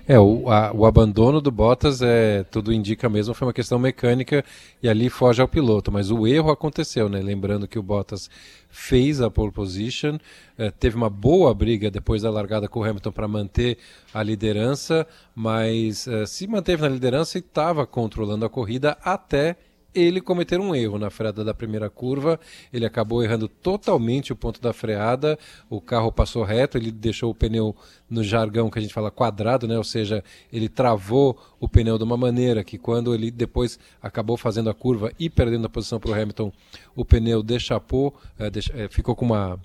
É, 0.08 0.18
o, 0.20 0.50
a, 0.50 0.74
o 0.74 0.88
abandono 0.88 1.40
do 1.40 1.52
Bottas 1.52 2.02
é 2.02 2.44
tudo 2.46 2.74
indica 2.74 3.08
mesmo, 3.08 3.36
foi 3.36 3.48
uma 3.48 3.54
questão 3.54 3.78
mecânica 3.78 4.44
e 4.82 4.90
ali 4.90 5.08
foge 5.08 5.40
ao 5.40 5.48
piloto, 5.48 5.92
mas 5.92 6.10
o 6.10 6.26
erro 6.26 6.50
aconteceu, 6.50 7.08
né? 7.08 7.22
Lembrando 7.22 7.68
que 7.68 7.78
o 7.78 7.84
Bottas 7.84 8.28
fez 8.72 9.22
a 9.22 9.30
pole 9.30 9.52
position, 9.52 10.18
é, 10.58 10.72
teve 10.72 10.96
uma 10.96 11.12
boa 11.12 11.54
briga 11.54 11.92
depois 11.92 12.24
da 12.24 12.32
largada 12.32 12.68
com 12.68 12.80
o 12.80 12.84
Hamilton 12.84 13.12
para 13.12 13.28
manter 13.28 13.78
a 14.12 14.24
liderança, 14.24 15.06
mas 15.36 16.08
é, 16.08 16.26
se 16.26 16.48
manteve 16.48 16.82
na 16.82 16.90
liderança 16.90 17.38
e 17.38 17.42
estava 17.42 17.86
controlando 17.86 18.44
a 18.44 18.50
corrida 18.50 18.98
até 19.04 19.58
ele 19.94 20.22
cometer 20.22 20.60
um 20.60 20.76
erro 20.76 20.98
na 20.98 21.10
freada 21.10 21.44
da 21.44 21.54
primeira 21.54 21.90
curva. 21.90 22.40
Ele 22.72 22.86
acabou 22.86 23.24
errando 23.24 23.48
totalmente 23.48 24.32
o 24.32 24.36
ponto 24.36 24.62
da 24.62 24.74
freada. 24.74 25.38
O 25.70 25.82
carro 25.82 26.12
passou 26.12 26.44
reto, 26.44 26.78
ele 26.78 26.92
deixou 26.92 27.32
o 27.32 27.36
pneu 27.36 27.76
no 28.10 28.24
jargão 28.24 28.70
que 28.70 28.80
a 28.80 28.82
gente 28.82 28.94
fala 28.94 29.12
quadrado, 29.12 29.68
né? 29.68 29.78
Ou 29.78 29.84
seja, 29.84 30.24
ele 30.52 30.70
travou 30.70 31.38
o 31.60 31.68
pneu 31.68 31.98
de 31.98 32.04
uma 32.04 32.18
maneira 32.18 32.64
que 32.64 32.78
quando 32.78 33.14
ele 33.14 33.32
depois 33.32 33.80
acabou 34.02 34.38
fazendo 34.38 34.70
a 34.70 34.74
curva 34.74 35.12
e 35.20 35.30
perdendo 35.30 35.66
a 35.66 35.70
posição 35.70 36.00
para 36.00 36.12
o 36.12 36.14
Hamilton, 36.14 36.52
o 36.96 37.04
pneu 37.04 37.44
deixapou, 37.44 38.16
deixa, 38.52 38.74
é, 38.76 38.88
ficou 38.88 39.16
com 39.16 39.26
uma 39.26 39.60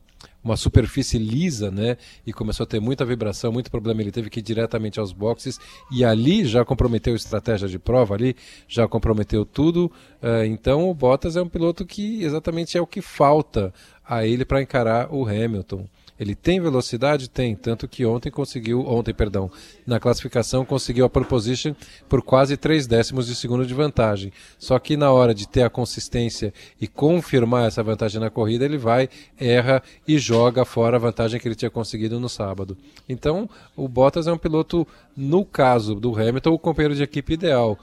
uma 0.44 0.56
superfície 0.56 1.18
lisa, 1.18 1.70
né? 1.70 1.96
E 2.26 2.32
começou 2.32 2.64
a 2.64 2.66
ter 2.66 2.78
muita 2.78 3.04
vibração, 3.04 3.50
muito 3.50 3.70
problema. 3.70 4.02
Ele 4.02 4.12
teve 4.12 4.28
que 4.28 4.40
ir 4.40 4.42
diretamente 4.42 5.00
aos 5.00 5.10
boxes 5.10 5.58
e 5.90 6.04
ali 6.04 6.44
já 6.44 6.64
comprometeu 6.64 7.16
estratégia 7.16 7.66
de 7.66 7.78
prova, 7.78 8.14
ali 8.14 8.36
já 8.68 8.86
comprometeu 8.86 9.46
tudo. 9.46 9.90
Uh, 10.22 10.44
então 10.44 10.90
o 10.90 10.94
Bottas 10.94 11.36
é 11.36 11.42
um 11.42 11.48
piloto 11.48 11.86
que 11.86 12.22
exatamente 12.22 12.76
é 12.76 12.80
o 12.80 12.86
que 12.86 13.00
falta 13.00 13.72
a 14.06 14.26
ele 14.26 14.44
para 14.44 14.60
encarar 14.60 15.12
o 15.12 15.26
Hamilton. 15.26 15.86
Ele 16.18 16.34
tem 16.34 16.60
velocidade? 16.60 17.28
Tem, 17.28 17.56
tanto 17.56 17.88
que 17.88 18.06
ontem 18.06 18.30
conseguiu, 18.30 18.86
ontem, 18.86 19.12
perdão, 19.12 19.50
na 19.86 19.98
classificação 19.98 20.64
conseguiu 20.64 21.04
a 21.04 21.10
pole 21.10 21.26
position 21.26 21.74
por 22.08 22.22
quase 22.22 22.56
3 22.56 22.86
décimos 22.86 23.26
de 23.26 23.34
segundo 23.34 23.66
de 23.66 23.74
vantagem. 23.74 24.32
Só 24.58 24.78
que 24.78 24.96
na 24.96 25.10
hora 25.10 25.34
de 25.34 25.48
ter 25.48 25.62
a 25.62 25.70
consistência 25.70 26.54
e 26.80 26.86
confirmar 26.86 27.66
essa 27.66 27.82
vantagem 27.82 28.20
na 28.20 28.30
corrida, 28.30 28.64
ele 28.64 28.78
vai, 28.78 29.08
erra 29.38 29.82
e 30.06 30.16
joga 30.18 30.64
fora 30.64 30.96
a 30.96 31.00
vantagem 31.00 31.40
que 31.40 31.48
ele 31.48 31.54
tinha 31.54 31.70
conseguido 31.70 32.20
no 32.20 32.28
sábado. 32.28 32.76
Então, 33.08 33.50
o 33.76 33.88
Bottas 33.88 34.26
é 34.26 34.32
um 34.32 34.38
piloto, 34.38 34.86
no 35.16 35.44
caso 35.44 35.96
do 35.96 36.14
Hamilton, 36.14 36.52
o 36.52 36.58
companheiro 36.58 36.94
de 36.94 37.02
equipe 37.02 37.34
ideal 37.34 37.78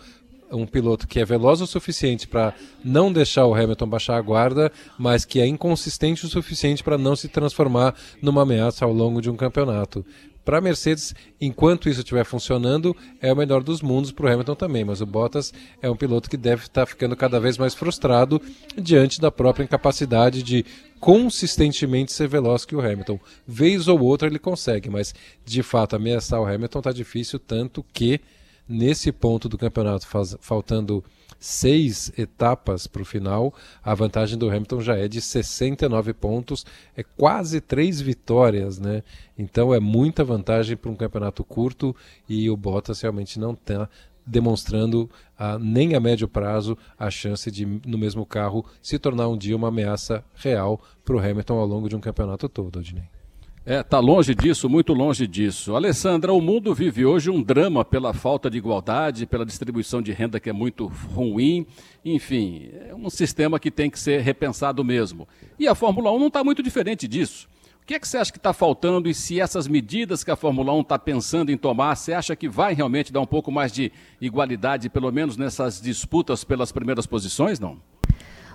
um 0.51 0.65
piloto 0.65 1.07
que 1.07 1.19
é 1.19 1.25
veloz 1.25 1.61
o 1.61 1.67
suficiente 1.67 2.27
para 2.27 2.53
não 2.83 3.11
deixar 3.11 3.45
o 3.45 3.53
Hamilton 3.53 3.87
baixar 3.87 4.17
a 4.17 4.21
guarda, 4.21 4.71
mas 4.97 5.25
que 5.25 5.39
é 5.39 5.47
inconsistente 5.47 6.25
o 6.25 6.29
suficiente 6.29 6.83
para 6.83 6.97
não 6.97 7.15
se 7.15 7.27
transformar 7.27 7.95
numa 8.21 8.43
ameaça 8.43 8.85
ao 8.85 8.93
longo 8.93 9.21
de 9.21 9.29
um 9.29 9.35
campeonato. 9.35 10.05
Para 10.43 10.57
a 10.57 10.61
Mercedes, 10.61 11.13
enquanto 11.39 11.87
isso 11.87 11.99
estiver 11.99 12.23
funcionando, 12.23 12.97
é 13.21 13.31
o 13.31 13.35
melhor 13.35 13.61
dos 13.61 13.81
mundos 13.81 14.11
para 14.11 14.25
o 14.25 14.29
Hamilton 14.29 14.55
também, 14.55 14.83
mas 14.83 14.99
o 14.99 15.05
Bottas 15.05 15.53
é 15.81 15.89
um 15.89 15.95
piloto 15.95 16.29
que 16.29 16.37
deve 16.37 16.63
estar 16.63 16.81
tá 16.81 16.85
ficando 16.85 17.15
cada 17.15 17.39
vez 17.39 17.59
mais 17.59 17.75
frustrado 17.75 18.41
diante 18.75 19.21
da 19.21 19.29
própria 19.29 19.63
incapacidade 19.63 20.41
de 20.41 20.65
consistentemente 20.99 22.11
ser 22.11 22.27
veloz 22.27 22.65
que 22.65 22.75
o 22.75 22.79
Hamilton. 22.79 23.19
Vez 23.45 23.87
ou 23.87 23.99
outra 24.01 24.27
ele 24.27 24.39
consegue, 24.39 24.89
mas 24.89 25.13
de 25.45 25.61
fato 25.61 25.95
ameaçar 25.95 26.41
o 26.41 26.45
Hamilton 26.45 26.79
está 26.79 26.91
difícil, 26.91 27.37
tanto 27.37 27.85
que 27.93 28.19
Nesse 28.67 29.11
ponto 29.11 29.49
do 29.49 29.57
campeonato, 29.57 30.07
faz, 30.07 30.37
faltando 30.39 31.03
seis 31.39 32.11
etapas 32.17 32.85
para 32.85 33.01
o 33.01 33.05
final, 33.05 33.53
a 33.83 33.95
vantagem 33.95 34.37
do 34.37 34.47
Hamilton 34.47 34.79
já 34.81 34.95
é 34.95 35.07
de 35.07 35.19
69 35.19 36.13
pontos, 36.13 36.65
é 36.95 37.03
quase 37.03 37.59
três 37.59 37.99
vitórias, 37.99 38.79
né? 38.79 39.03
Então 39.37 39.73
é 39.73 39.79
muita 39.79 40.23
vantagem 40.23 40.77
para 40.77 40.91
um 40.91 40.95
campeonato 40.95 41.43
curto 41.43 41.95
e 42.29 42.49
o 42.49 42.55
Bottas 42.55 43.01
realmente 43.01 43.39
não 43.39 43.53
está 43.53 43.89
demonstrando 44.25 45.09
ah, 45.37 45.57
nem 45.57 45.95
a 45.95 45.99
médio 45.99 46.27
prazo 46.27 46.77
a 46.97 47.09
chance 47.09 47.49
de, 47.49 47.65
no 47.65 47.97
mesmo 47.97 48.25
carro, 48.25 48.63
se 48.81 48.99
tornar 48.99 49.27
um 49.27 49.37
dia 49.37 49.55
uma 49.55 49.69
ameaça 49.69 50.23
real 50.35 50.79
para 51.03 51.15
o 51.15 51.19
Hamilton 51.19 51.57
ao 51.57 51.65
longo 51.65 51.89
de 51.89 51.95
um 51.95 51.99
campeonato 51.99 52.47
todo, 52.47 52.77
Odinei. 52.77 53.20
É, 53.63 53.83
tá 53.83 53.99
longe 53.99 54.33
disso, 54.33 54.67
muito 54.67 54.91
longe 54.91 55.27
disso. 55.27 55.75
Alessandra, 55.75 56.33
o 56.33 56.41
mundo 56.41 56.73
vive 56.73 57.05
hoje 57.05 57.29
um 57.29 57.43
drama 57.43 57.85
pela 57.85 58.11
falta 58.11 58.49
de 58.49 58.57
igualdade, 58.57 59.27
pela 59.27 59.45
distribuição 59.45 60.01
de 60.01 60.11
renda 60.11 60.39
que 60.39 60.49
é 60.49 60.53
muito 60.53 60.87
ruim. 60.87 61.67
Enfim, 62.03 62.71
é 62.89 62.95
um 62.95 63.07
sistema 63.07 63.59
que 63.59 63.69
tem 63.69 63.87
que 63.87 63.99
ser 63.99 64.21
repensado 64.21 64.83
mesmo. 64.83 65.27
E 65.59 65.67
a 65.67 65.75
Fórmula 65.75 66.11
1 66.11 66.19
não 66.19 66.27
está 66.27 66.43
muito 66.43 66.63
diferente 66.63 67.07
disso. 67.07 67.47
O 67.83 67.85
que 67.85 67.93
é 67.93 67.99
que 67.99 68.07
você 68.07 68.17
acha 68.17 68.31
que 68.31 68.39
está 68.39 68.51
faltando 68.51 69.07
e 69.07 69.13
se 69.13 69.39
essas 69.39 69.67
medidas 69.67 70.23
que 70.23 70.31
a 70.31 70.35
Fórmula 70.35 70.73
1 70.73 70.81
está 70.81 70.97
pensando 70.97 71.51
em 71.51 71.57
tomar, 71.57 71.95
você 71.95 72.13
acha 72.13 72.35
que 72.35 72.49
vai 72.49 72.73
realmente 72.73 73.13
dar 73.13 73.21
um 73.21 73.27
pouco 73.27 73.51
mais 73.51 73.71
de 73.71 73.91
igualdade, 74.19 74.89
pelo 74.89 75.11
menos 75.11 75.37
nessas 75.37 75.79
disputas 75.79 76.43
pelas 76.43 76.71
primeiras 76.71 77.05
posições, 77.05 77.59
não? 77.59 77.77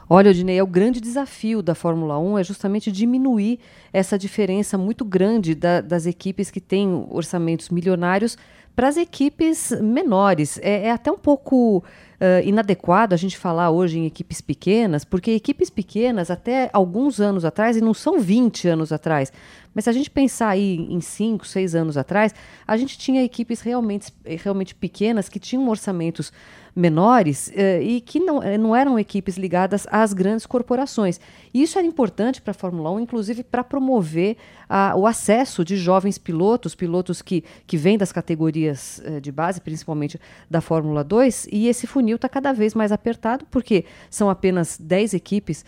Olha, 0.09 0.31
Odinei, 0.31 0.59
é 0.59 0.63
o 0.63 0.67
grande 0.69 1.01
desafio 1.01 1.61
da 1.61 1.75
Fórmula 1.75 2.17
1 2.17 2.39
é 2.39 2.45
justamente 2.45 2.93
diminuir 2.93 3.59
essa 3.93 4.17
diferença 4.17 4.79
muito 4.79 5.05
grande 5.05 5.53
da, 5.53 5.81
das 5.81 6.07
equipes 6.07 6.49
que 6.49 6.61
têm 6.61 7.07
orçamentos 7.11 7.71
milionários 7.71 8.39
para 8.77 8.87
as 8.87 8.97
equipes 8.97 9.73
menores. 9.83 10.61
É, 10.63 10.87
é, 10.87 10.91
até 10.93 11.11
um 11.11 11.19
pouco 11.19 11.79
uh, 11.79 12.47
inadequado 12.47 13.15
a 13.15 13.17
gente 13.17 13.37
falar 13.37 13.71
hoje 13.71 13.99
em 13.99 14.07
equipes 14.07 14.41
pequenas, 14.41 15.05
porque 15.05 15.33
equipes 15.33 15.71
pequenas, 15.71 16.31
até 16.31 16.71
alguns 16.73 17.19
anos 17.19 17.45
atrás, 17.45 17.77
e 17.77 17.81
não 17.81 17.95
são 17.95 18.21
20 18.21 18.69
anos 18.69 18.93
atrás, 18.93 19.33
mas 19.75 19.85
se 19.85 19.91
a 19.91 19.93
gente 19.93 20.11
pensar 20.11 20.51
aí 20.51 20.77
em 20.89 21.01
5, 21.01 21.47
6 21.47 21.75
anos 21.75 21.97
atrás, 21.97 22.35
a 22.67 22.77
gente 22.77 22.97
tinha 22.97 23.25
equipes 23.25 23.61
realmente, 23.61 24.13
realmente 24.25 24.75
pequenas 24.75 25.29
que 25.29 25.41
tinham 25.41 25.67
orçamentos 25.69 26.31
menores 26.77 27.51
eh, 27.55 27.83
e 27.83 28.01
que 28.03 28.21
não, 28.21 28.43
eh, 28.43 28.59
não 28.59 28.77
eram 28.77 28.99
equipes 28.99 29.39
ligadas 29.39 29.87
às 29.91 30.13
grandes 30.13 30.45
corporações. 30.45 31.19
E 31.55 31.63
isso 31.63 31.79
era 31.79 31.87
importante 31.87 32.43
para 32.43 32.51
a 32.51 32.55
Fórmula 32.55 32.91
1, 32.91 33.01
inclusive 33.01 33.43
para 33.43 33.65
promover 33.65 34.37
a, 34.69 34.95
o 34.95 35.07
acesso 35.07 35.65
de 35.65 35.75
jovens 35.75 36.19
pilotos, 36.19 36.75
pilotos 36.75 37.23
que, 37.23 37.43
que 37.67 37.79
vêm 37.79 37.97
das 37.97 38.13
categorias 38.13 39.01
eh, 39.03 39.21
de 39.21 39.33
base, 39.33 39.59
principalmente 39.59 40.21
da 40.51 40.61
Fórmula 40.61 41.03
2, 41.03 41.49
e 41.51 41.67
esse 41.67 41.87
funil 41.87 42.17
está 42.17 42.29
cada 42.29 42.53
vez 42.53 42.75
mais 42.75 42.93
apertado, 42.93 43.47
porque 43.51 43.87
são 44.11 44.29
apenas 44.29 44.77
10 44.79 45.15
equipes 45.15 45.65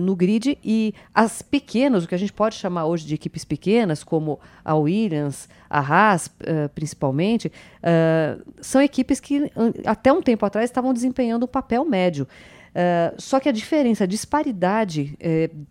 no 0.00 0.16
grid 0.16 0.58
e 0.64 0.94
as 1.14 1.42
pequenas, 1.42 2.04
o 2.04 2.08
que 2.08 2.14
a 2.14 2.18
gente 2.18 2.32
pode 2.32 2.54
chamar 2.54 2.86
hoje 2.86 3.04
de 3.04 3.14
equipes 3.14 3.44
pequenas, 3.44 4.02
como 4.02 4.40
a 4.64 4.74
Williams, 4.74 5.50
a 5.68 5.80
Haas, 5.80 6.26
uh, 6.26 6.68
principalmente, 6.74 7.48
uh, 7.48 8.52
são 8.60 8.80
equipes 8.80 9.20
que 9.20 9.50
até 9.84 10.12
um 10.12 10.22
tempo 10.22 10.44
atrás 10.46 10.70
estavam 10.70 10.92
desempenhando 10.92 11.44
o 11.44 11.48
papel 11.48 11.84
médio. 11.84 12.26
Uh, 12.74 13.14
só 13.16 13.40
que 13.40 13.48
a 13.48 13.52
diferença, 13.52 14.04
a 14.04 14.06
disparidade 14.06 15.16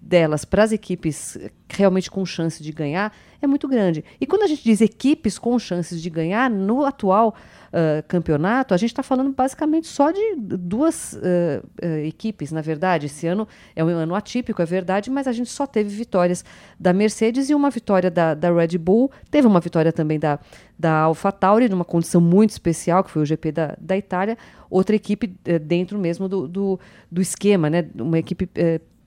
delas 0.01 0.43
para 0.43 0.63
as 0.63 0.71
equipes 0.71 1.37
realmente 1.69 2.09
com 2.09 2.25
chance 2.25 2.63
de 2.63 2.71
ganhar 2.71 3.15
é 3.41 3.47
muito 3.47 3.67
grande. 3.67 4.03
E 4.19 4.25
quando 4.25 4.43
a 4.43 4.47
gente 4.47 4.63
diz 4.63 4.81
equipes 4.81 5.37
com 5.37 5.57
chances 5.59 6.01
de 6.01 6.09
ganhar, 6.09 6.49
no 6.49 6.85
atual 6.85 7.35
uh, 7.75 8.03
campeonato, 8.07 8.73
a 8.73 8.77
gente 8.77 8.91
está 8.91 9.03
falando 9.03 9.31
basicamente 9.31 9.87
só 9.87 10.11
de 10.11 10.35
duas 10.37 11.13
uh, 11.13 11.65
uh, 11.83 12.05
equipes, 12.05 12.51
na 12.51 12.61
verdade. 12.61 13.07
Esse 13.07 13.27
ano 13.27 13.47
é 13.75 13.83
um 13.83 13.89
ano 13.89 14.15
atípico, 14.15 14.61
é 14.61 14.65
verdade, 14.65 15.09
mas 15.09 15.27
a 15.27 15.31
gente 15.31 15.49
só 15.49 15.67
teve 15.67 15.89
vitórias 15.89 16.43
da 16.79 16.93
Mercedes 16.93 17.49
e 17.49 17.55
uma 17.55 17.69
vitória 17.69 18.09
da, 18.09 18.33
da 18.33 18.51
Red 18.51 18.77
Bull. 18.77 19.11
Teve 19.29 19.47
uma 19.47 19.59
vitória 19.59 19.91
também 19.91 20.19
da, 20.19 20.39
da 20.77 20.99
AlphaTauri, 21.01 21.69
numa 21.69 21.85
condição 21.85 22.21
muito 22.21 22.51
especial, 22.51 23.03
que 23.03 23.11
foi 23.11 23.21
o 23.21 23.25
GP 23.25 23.51
da, 23.51 23.77
da 23.79 23.97
Itália. 23.97 24.37
Outra 24.69 24.95
equipe 24.95 25.27
dentro 25.61 25.99
mesmo 25.99 26.27
do, 26.27 26.47
do, 26.47 26.79
do, 27.11 27.21
esquema, 27.21 27.69
né? 27.69 27.85
uma 27.95 28.17
equipe 28.17 28.49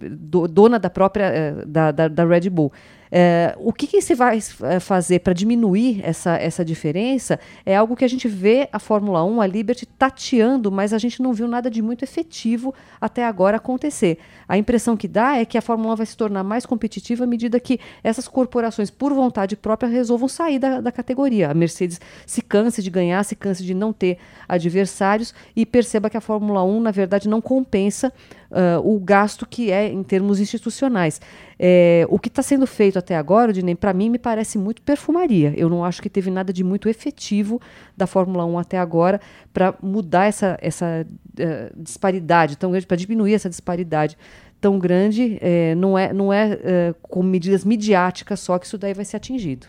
do, 0.00 0.46
dona 0.46 0.78
da 0.78 0.88
própria 0.88 1.64
da, 1.66 1.90
da, 1.90 2.08
da 2.08 2.24
Red 2.24 2.48
Bull. 2.48 2.72
É, 3.10 3.56
o 3.58 3.72
que, 3.72 3.86
que 3.86 4.00
você 4.00 4.14
vai 4.14 4.38
é, 4.62 4.80
fazer 4.80 5.20
para 5.20 5.32
diminuir 5.32 6.00
essa, 6.02 6.36
essa 6.36 6.64
diferença 6.64 7.38
é 7.64 7.76
algo 7.76 7.96
que 7.96 8.04
a 8.04 8.08
gente 8.08 8.28
vê 8.28 8.68
a 8.72 8.78
Fórmula 8.78 9.24
1, 9.24 9.40
a 9.40 9.46
Liberty, 9.46 9.86
tateando, 9.86 10.70
mas 10.70 10.92
a 10.92 10.98
gente 10.98 11.22
não 11.22 11.32
viu 11.32 11.48
nada 11.48 11.70
de 11.70 11.80
muito 11.80 12.02
efetivo 12.04 12.74
até 13.00 13.24
agora 13.24 13.56
acontecer. 13.56 14.18
A 14.48 14.56
impressão 14.56 14.96
que 14.96 15.08
dá 15.08 15.36
é 15.36 15.44
que 15.44 15.58
a 15.58 15.62
Fórmula 15.62 15.94
1 15.94 15.96
vai 15.96 16.06
se 16.06 16.16
tornar 16.16 16.42
mais 16.44 16.66
competitiva 16.66 17.24
à 17.24 17.26
medida 17.26 17.58
que 17.60 17.80
essas 18.02 18.28
corporações, 18.28 18.90
por 18.90 19.12
vontade 19.12 19.56
própria, 19.56 19.88
resolvam 19.88 20.28
sair 20.28 20.58
da, 20.58 20.80
da 20.80 20.92
categoria. 20.92 21.50
A 21.50 21.54
Mercedes 21.54 22.00
se 22.26 22.42
canse 22.42 22.82
de 22.82 22.90
ganhar, 22.90 23.22
se 23.24 23.36
canse 23.36 23.64
de 23.64 23.74
não 23.74 23.92
ter 23.92 24.18
adversários 24.48 25.34
e 25.54 25.64
perceba 25.64 26.10
que 26.10 26.16
a 26.16 26.20
Fórmula 26.20 26.62
1, 26.64 26.80
na 26.80 26.90
verdade, 26.90 27.28
não 27.28 27.40
compensa 27.40 28.12
uh, 28.50 28.80
o 28.94 28.98
gasto 28.98 29.46
que 29.46 29.70
é 29.70 29.88
em 29.88 30.02
termos 30.02 30.40
institucionais. 30.40 31.20
É, 31.58 32.06
o 32.08 32.18
que 32.18 32.28
está 32.28 32.42
sendo 32.42 32.66
feito 32.66 32.97
até 32.98 33.16
agora, 33.16 33.52
Dinei, 33.52 33.74
para 33.74 33.92
mim 33.92 34.10
me 34.10 34.18
parece 34.18 34.58
muito 34.58 34.82
perfumaria. 34.82 35.54
Eu 35.56 35.68
não 35.68 35.84
acho 35.84 36.02
que 36.02 36.10
teve 36.10 36.30
nada 36.30 36.52
de 36.52 36.62
muito 36.62 36.88
efetivo 36.88 37.60
da 37.96 38.06
Fórmula 38.06 38.44
1 38.44 38.58
até 38.58 38.78
agora 38.78 39.20
para 39.52 39.74
mudar 39.82 40.26
essa, 40.26 40.58
essa 40.60 41.06
uh, 41.06 41.82
disparidade 41.82 42.58
tão 42.58 42.70
grande, 42.70 42.86
para 42.86 42.96
diminuir 42.96 43.34
essa 43.34 43.48
disparidade 43.48 44.18
tão 44.60 44.78
grande. 44.78 45.38
É, 45.40 45.74
não 45.74 45.98
é, 45.98 46.12
não 46.12 46.32
é 46.32 46.54
uh, 46.54 46.94
com 47.02 47.22
medidas 47.22 47.64
midiáticas 47.64 48.40
só 48.40 48.58
que 48.58 48.66
isso 48.66 48.76
daí 48.76 48.94
vai 48.94 49.04
ser 49.04 49.16
atingido. 49.16 49.68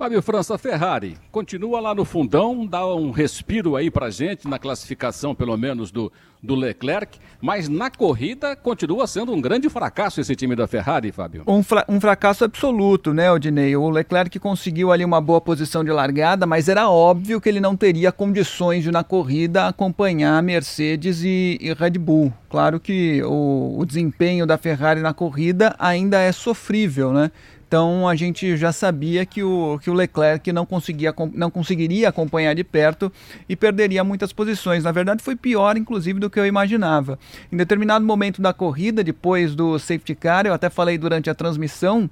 Fábio 0.00 0.22
França 0.22 0.56
Ferrari, 0.56 1.18
continua 1.30 1.78
lá 1.78 1.94
no 1.94 2.06
fundão, 2.06 2.64
dá 2.64 2.86
um 2.86 3.10
respiro 3.10 3.76
aí 3.76 3.90
pra 3.90 4.08
gente, 4.08 4.48
na 4.48 4.58
classificação 4.58 5.34
pelo 5.34 5.54
menos 5.58 5.90
do, 5.90 6.10
do 6.42 6.54
Leclerc, 6.54 7.18
mas 7.38 7.68
na 7.68 7.90
corrida 7.90 8.56
continua 8.56 9.06
sendo 9.06 9.30
um 9.34 9.42
grande 9.42 9.68
fracasso 9.68 10.18
esse 10.18 10.34
time 10.34 10.56
da 10.56 10.66
Ferrari, 10.66 11.12
Fábio. 11.12 11.42
Um, 11.46 11.62
fra 11.62 11.84
um 11.86 12.00
fracasso 12.00 12.46
absoluto, 12.46 13.12
né, 13.12 13.30
Odinei? 13.30 13.76
O 13.76 13.90
Leclerc 13.90 14.38
conseguiu 14.38 14.90
ali 14.90 15.04
uma 15.04 15.20
boa 15.20 15.38
posição 15.38 15.84
de 15.84 15.90
largada, 15.90 16.46
mas 16.46 16.66
era 16.70 16.88
óbvio 16.88 17.38
que 17.38 17.50
ele 17.50 17.60
não 17.60 17.76
teria 17.76 18.10
condições 18.10 18.82
de 18.82 18.90
na 18.90 19.04
corrida 19.04 19.66
acompanhar 19.66 20.42
Mercedes 20.42 21.22
e, 21.22 21.58
e 21.60 21.74
Red 21.74 21.98
Bull. 21.98 22.32
Claro 22.48 22.80
que 22.80 23.22
o, 23.22 23.76
o 23.78 23.84
desempenho 23.84 24.46
da 24.46 24.56
Ferrari 24.56 25.02
na 25.02 25.12
corrida 25.12 25.76
ainda 25.78 26.18
é 26.18 26.32
sofrível, 26.32 27.12
né? 27.12 27.30
Então 27.70 28.08
a 28.08 28.16
gente 28.16 28.56
já 28.56 28.72
sabia 28.72 29.24
que 29.24 29.44
o, 29.44 29.78
que 29.80 29.88
o 29.88 29.94
Leclerc 29.94 30.52
não, 30.52 30.66
conseguia, 30.66 31.14
não 31.32 31.52
conseguiria 31.52 32.08
acompanhar 32.08 32.52
de 32.52 32.64
perto 32.64 33.12
e 33.48 33.54
perderia 33.54 34.02
muitas 34.02 34.32
posições. 34.32 34.82
Na 34.82 34.90
verdade, 34.90 35.22
foi 35.22 35.36
pior, 35.36 35.76
inclusive, 35.76 36.18
do 36.18 36.28
que 36.28 36.40
eu 36.40 36.44
imaginava. 36.44 37.16
Em 37.50 37.56
determinado 37.56 38.04
momento 38.04 38.42
da 38.42 38.52
corrida, 38.52 39.04
depois 39.04 39.54
do 39.54 39.78
safety 39.78 40.16
car, 40.16 40.46
eu 40.46 40.52
até 40.52 40.68
falei 40.68 40.98
durante 40.98 41.30
a 41.30 41.34
transmissão 41.34 42.10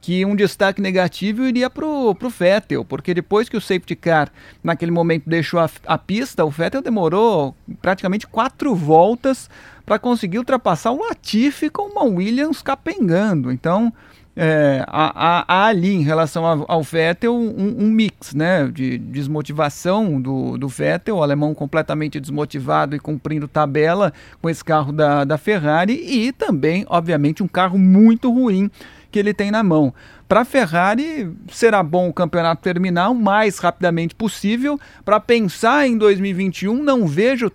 que 0.00 0.24
um 0.24 0.36
destaque 0.36 0.80
negativo 0.80 1.44
iria 1.44 1.68
para 1.68 1.84
o 1.84 2.14
Vettel, 2.38 2.84
porque 2.84 3.12
depois 3.12 3.48
que 3.48 3.56
o 3.56 3.60
safety 3.60 3.96
car 3.96 4.30
naquele 4.62 4.92
momento 4.92 5.28
deixou 5.28 5.58
a, 5.58 5.68
a 5.84 5.98
pista, 5.98 6.44
o 6.44 6.50
Vettel 6.50 6.80
demorou 6.80 7.56
praticamente 7.80 8.24
quatro 8.24 8.72
voltas 8.72 9.50
para 9.84 9.98
conseguir 9.98 10.38
ultrapassar 10.38 10.92
o 10.92 11.04
Latifi 11.04 11.68
com 11.68 11.90
uma 11.90 12.04
Williams 12.04 12.62
capengando. 12.62 13.50
Então 13.50 13.92
é, 14.34 14.82
há, 14.86 15.44
há, 15.46 15.66
ali 15.66 15.92
em 15.92 16.02
relação 16.02 16.46
ao, 16.46 16.64
ao 16.66 16.82
Vettel 16.82 17.34
um, 17.34 17.84
um, 17.84 17.90
mix 17.90 18.34
né, 18.34 18.66
de 18.66 18.96
desmotivação 18.96 20.20
do, 20.20 20.56
do 20.56 20.68
Vettel, 20.68 21.16
o 21.16 21.22
alemão 21.22 21.54
completamente 21.54 22.18
desmotivado 22.18 22.96
e 22.96 22.98
cumprindo 22.98 23.46
tabela 23.46 24.12
com 24.40 24.48
esse 24.48 24.64
carro 24.64 24.90
da, 24.90 25.24
da 25.24 25.36
Ferrari 25.36 25.92
e 25.92 26.32
também, 26.32 26.86
obviamente, 26.88 27.42
um 27.42 27.48
carro 27.48 27.78
muito 27.78 28.32
ruim 28.32 28.70
que 29.10 29.18
ele 29.18 29.34
tem 29.34 29.50
na 29.50 29.62
mão. 29.62 29.92
Para 30.26 30.40
a 30.40 30.44
Ferrari, 30.46 31.30
será 31.50 31.82
bom 31.82 32.08
o 32.08 32.14
campeonato 32.14 32.62
terminar 32.62 33.10
o 33.10 33.14
mais 33.14 33.58
rapidamente 33.58 34.14
possível. 34.14 34.80
Para 35.04 35.20
pensar 35.20 35.86
em 35.86 35.98
2021, 35.98 36.82
não 36.82 37.06
vejo 37.06 37.52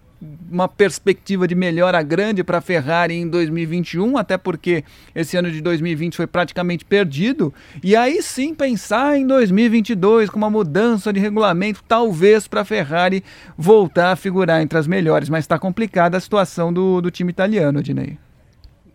uma 0.49 0.67
perspectiva 0.67 1.47
de 1.47 1.53
melhora 1.53 2.01
grande 2.01 2.43
para 2.43 2.57
a 2.57 2.61
Ferrari 2.61 3.13
em 3.13 3.27
2021, 3.27 4.17
até 4.17 4.37
porque 4.37 4.83
esse 5.13 5.37
ano 5.37 5.51
de 5.51 5.61
2020 5.61 6.15
foi 6.15 6.27
praticamente 6.27 6.83
perdido, 6.83 7.53
e 7.83 7.95
aí 7.95 8.21
sim 8.21 8.55
pensar 8.55 9.17
em 9.17 9.27
2022 9.27 10.29
com 10.29 10.37
uma 10.37 10.49
mudança 10.49 11.13
de 11.13 11.19
regulamento, 11.19 11.83
talvez 11.87 12.47
para 12.47 12.61
a 12.61 12.65
Ferrari 12.65 13.23
voltar 13.57 14.11
a 14.11 14.15
figurar 14.15 14.61
entre 14.61 14.77
as 14.77 14.87
melhores, 14.87 15.29
mas 15.29 15.43
está 15.43 15.59
complicada 15.59 16.17
a 16.17 16.21
situação 16.21 16.73
do, 16.73 17.01
do 17.01 17.11
time 17.11 17.29
italiano, 17.29 17.83
Dinei. 17.83 18.17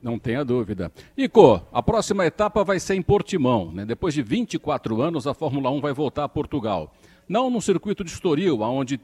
Não 0.02 0.18
tenha 0.18 0.44
dúvida. 0.44 0.90
Ico, 1.16 1.62
a 1.72 1.80
próxima 1.80 2.26
etapa 2.26 2.64
vai 2.64 2.80
ser 2.80 2.94
em 2.94 3.02
Portimão. 3.02 3.70
Né? 3.72 3.85
Depois 3.87 4.12
de 4.12 4.20
24 4.20 5.00
anos, 5.00 5.28
a 5.28 5.35
Fórmula 5.35 5.70
1 5.70 5.80
vai 5.80 5.92
voltar 5.92 6.24
a 6.24 6.28
Portugal. 6.28 6.92
Não 7.28 7.48
no 7.48 7.62
circuito 7.62 8.02
de 8.02 8.11
Estoril, 8.11 8.61
onde 8.62 9.00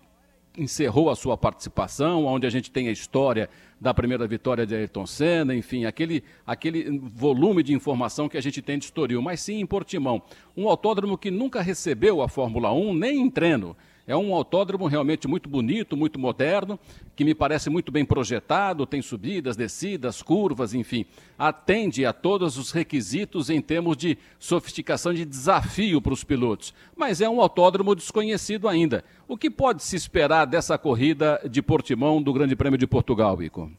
encerrou 0.58 1.08
a 1.08 1.16
sua 1.16 1.36
participação, 1.36 2.26
onde 2.26 2.46
a 2.46 2.50
gente 2.50 2.70
tem 2.70 2.88
a 2.88 2.92
história 2.92 3.48
da 3.80 3.94
primeira 3.94 4.26
vitória 4.26 4.66
de 4.66 4.74
Ayrton 4.74 5.06
Senna, 5.06 5.54
enfim, 5.54 5.84
aquele, 5.84 6.24
aquele 6.46 6.98
volume 6.98 7.62
de 7.62 7.72
informação 7.72 8.28
que 8.28 8.36
a 8.36 8.40
gente 8.40 8.60
tem 8.60 8.78
de 8.78 8.86
Estoril, 8.86 9.22
mas 9.22 9.40
sim 9.40 9.60
em 9.60 9.66
Portimão. 9.66 10.20
Um 10.56 10.68
autódromo 10.68 11.16
que 11.16 11.30
nunca 11.30 11.62
recebeu 11.62 12.20
a 12.20 12.28
Fórmula 12.28 12.72
1 12.72 12.94
nem 12.94 13.20
em 13.20 13.30
treino. 13.30 13.76
É 14.08 14.16
um 14.16 14.34
autódromo 14.34 14.86
realmente 14.86 15.28
muito 15.28 15.50
bonito, 15.50 15.94
muito 15.94 16.18
moderno, 16.18 16.80
que 17.14 17.24
me 17.24 17.34
parece 17.34 17.68
muito 17.68 17.92
bem 17.92 18.06
projetado, 18.06 18.86
tem 18.86 19.02
subidas, 19.02 19.54
descidas, 19.54 20.22
curvas, 20.22 20.72
enfim, 20.72 21.04
atende 21.38 22.06
a 22.06 22.12
todos 22.14 22.56
os 22.56 22.70
requisitos 22.70 23.50
em 23.50 23.60
termos 23.60 23.98
de 23.98 24.16
sofisticação 24.38 25.12
de 25.12 25.26
desafio 25.26 26.00
para 26.00 26.14
os 26.14 26.24
pilotos. 26.24 26.72
Mas 26.96 27.20
é 27.20 27.28
um 27.28 27.38
autódromo 27.38 27.94
desconhecido 27.94 28.66
ainda. 28.66 29.04
O 29.28 29.36
que 29.36 29.50
pode 29.50 29.82
se 29.82 29.94
esperar 29.94 30.46
dessa 30.46 30.78
corrida 30.78 31.38
de 31.46 31.60
Portimão 31.60 32.22
do 32.22 32.32
Grande 32.32 32.56
Prêmio 32.56 32.78
de 32.78 32.86
Portugal, 32.86 33.42
Ico? 33.42 33.70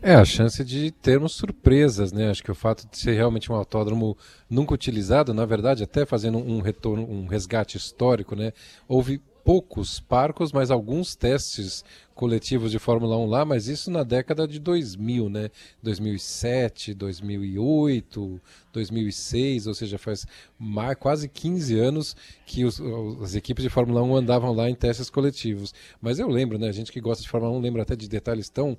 É, 0.00 0.14
a 0.14 0.24
chance 0.24 0.64
de 0.64 0.92
termos 0.92 1.32
surpresas, 1.34 2.12
né? 2.12 2.30
Acho 2.30 2.44
que 2.44 2.50
o 2.52 2.54
fato 2.54 2.88
de 2.88 2.96
ser 2.96 3.14
realmente 3.14 3.50
um 3.50 3.56
autódromo 3.56 4.16
nunca 4.48 4.72
utilizado, 4.72 5.34
na 5.34 5.44
verdade, 5.44 5.82
até 5.82 6.06
fazendo 6.06 6.38
um 6.38 6.60
retorno, 6.60 7.02
um 7.10 7.26
resgate 7.26 7.76
histórico, 7.76 8.36
né? 8.36 8.52
Houve 8.86 9.20
poucos 9.48 9.98
parcos, 9.98 10.52
mas 10.52 10.70
alguns 10.70 11.16
testes 11.16 11.82
coletivos 12.14 12.70
de 12.70 12.78
Fórmula 12.78 13.16
1 13.16 13.24
lá, 13.24 13.46
mas 13.46 13.66
isso 13.66 13.90
na 13.90 14.02
década 14.02 14.46
de 14.46 14.58
2000, 14.58 15.30
né? 15.30 15.48
2007, 15.82 16.92
2008, 16.92 18.38
2006, 18.70 19.66
ou 19.66 19.72
seja, 19.72 19.96
faz 19.96 20.26
mais, 20.58 20.94
quase 20.98 21.30
15 21.30 21.78
anos 21.78 22.14
que 22.44 22.62
os, 22.62 22.78
as 23.22 23.34
equipes 23.36 23.62
de 23.62 23.70
Fórmula 23.70 24.02
1 24.02 24.16
andavam 24.16 24.52
lá 24.52 24.68
em 24.68 24.74
testes 24.74 25.08
coletivos. 25.08 25.72
Mas 25.98 26.18
eu 26.18 26.28
lembro, 26.28 26.58
né? 26.58 26.68
A 26.68 26.72
gente 26.72 26.92
que 26.92 27.00
gosta 27.00 27.22
de 27.22 27.30
Fórmula 27.30 27.56
1 27.56 27.60
lembra 27.60 27.84
até 27.84 27.96
de 27.96 28.06
detalhes 28.06 28.50
tão 28.50 28.76